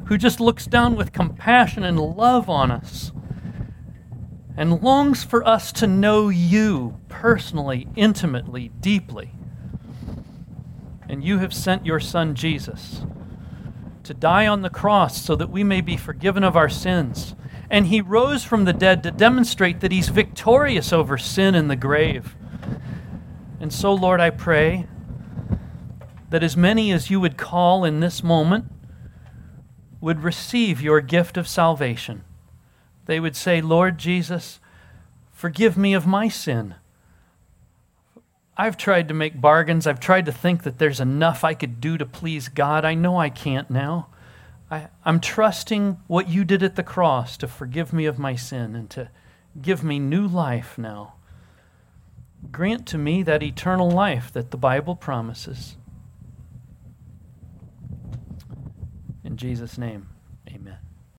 who 0.06 0.18
just 0.18 0.40
looks 0.40 0.66
down 0.66 0.96
with 0.96 1.12
compassion 1.12 1.84
and 1.84 2.00
love 2.00 2.50
on 2.50 2.72
us 2.72 3.12
and 4.58 4.82
longs 4.82 5.24
for 5.24 5.46
us 5.48 5.72
to 5.74 5.88
know 5.88 6.30
you 6.30 7.00
personally, 7.10 7.88
intimately, 7.96 8.70
deeply. 8.80 9.32
And 11.08 11.24
you 11.24 11.40
have 11.40 11.54
sent 11.54 11.86
your 11.86 12.00
Son 12.00 12.36
Jesus 12.36 13.02
to 14.04 14.14
die 14.14 14.48
on 14.48 14.62
the 14.62 14.70
cross 14.70 15.22
so 15.22 15.36
that 15.36 15.50
we 15.50 15.64
may 15.64 15.82
be 15.82 15.98
forgiven 15.98 16.44
of 16.44 16.56
our 16.56 16.70
sins. 16.70 17.36
And 17.70 17.88
he 17.88 18.00
rose 18.02 18.44
from 18.44 18.66
the 18.66 18.74
dead 18.74 19.04
to 19.04 19.12
demonstrate 19.12 19.82
that 19.82 19.92
he's 19.92 20.10
victorious 20.10 20.94
over 20.94 21.18
sin 21.18 21.56
and 21.56 21.70
the 21.70 21.76
grave. 21.76 22.36
And 23.60 23.74
so, 23.74 23.94
Lord, 23.94 24.20
I 24.20 24.30
pray 24.30 24.88
that 26.30 26.44
as 26.44 26.56
many 26.56 26.92
as 26.92 27.10
you 27.10 27.20
would 27.20 27.38
call 27.38 27.84
in 27.84 28.00
this 28.00 28.24
moment 28.24 28.66
would 30.02 30.24
receive 30.24 30.82
your 30.82 31.02
gift 31.02 31.38
of 31.38 31.48
salvation. 31.48 32.24
They 33.06 33.20
would 33.20 33.36
say, 33.36 33.62
Lord 33.62 33.98
Jesus, 33.98 34.60
forgive 35.32 35.78
me 35.78 35.94
of 35.94 36.08
my 36.08 36.28
sin. 36.28 36.76
I've 38.58 38.78
tried 38.78 39.08
to 39.10 39.14
make 39.14 39.42
bargains. 39.42 39.86
I've 39.86 40.00
tried 40.00 40.26
to 40.26 40.32
think 40.32 40.64
that 40.64 40.80
there's 40.80 41.00
enough 41.00 41.44
I 41.44 41.54
could 41.54 41.82
do 41.82 41.98
to 41.98 42.06
please 42.06 42.48
God. 42.48 42.86
I 42.86 42.94
know 42.94 43.18
I 43.18 43.30
can't 43.30 43.70
now. 43.70 44.08
I, 44.72 44.88
am 45.06 45.20
trusting 45.20 45.98
what 46.08 46.30
you 46.30 46.44
did 46.44 46.64
at 46.64 46.76
the 46.76 46.84
cross 46.84 47.38
to 47.38 47.48
forgive 47.48 47.94
me 47.94 48.06
of 48.06 48.18
my 48.18 48.36
sin 48.36 48.76
and 48.76 48.90
to 48.92 49.10
give 49.62 49.84
me 49.84 50.00
new 50.00 50.26
life 50.26 50.78
now. 50.78 51.14
Grant 52.52 52.86
to 52.88 52.98
me 52.98 53.24
that 53.24 53.44
eternal 53.44 53.90
life 53.90 54.32
that 54.34 54.52
the 54.52 54.58
Bible 54.58 54.96
promises. 54.96 55.78
In 59.24 59.38
Jesus' 59.38 59.78
name, 59.78 60.08
amen. 60.50 60.78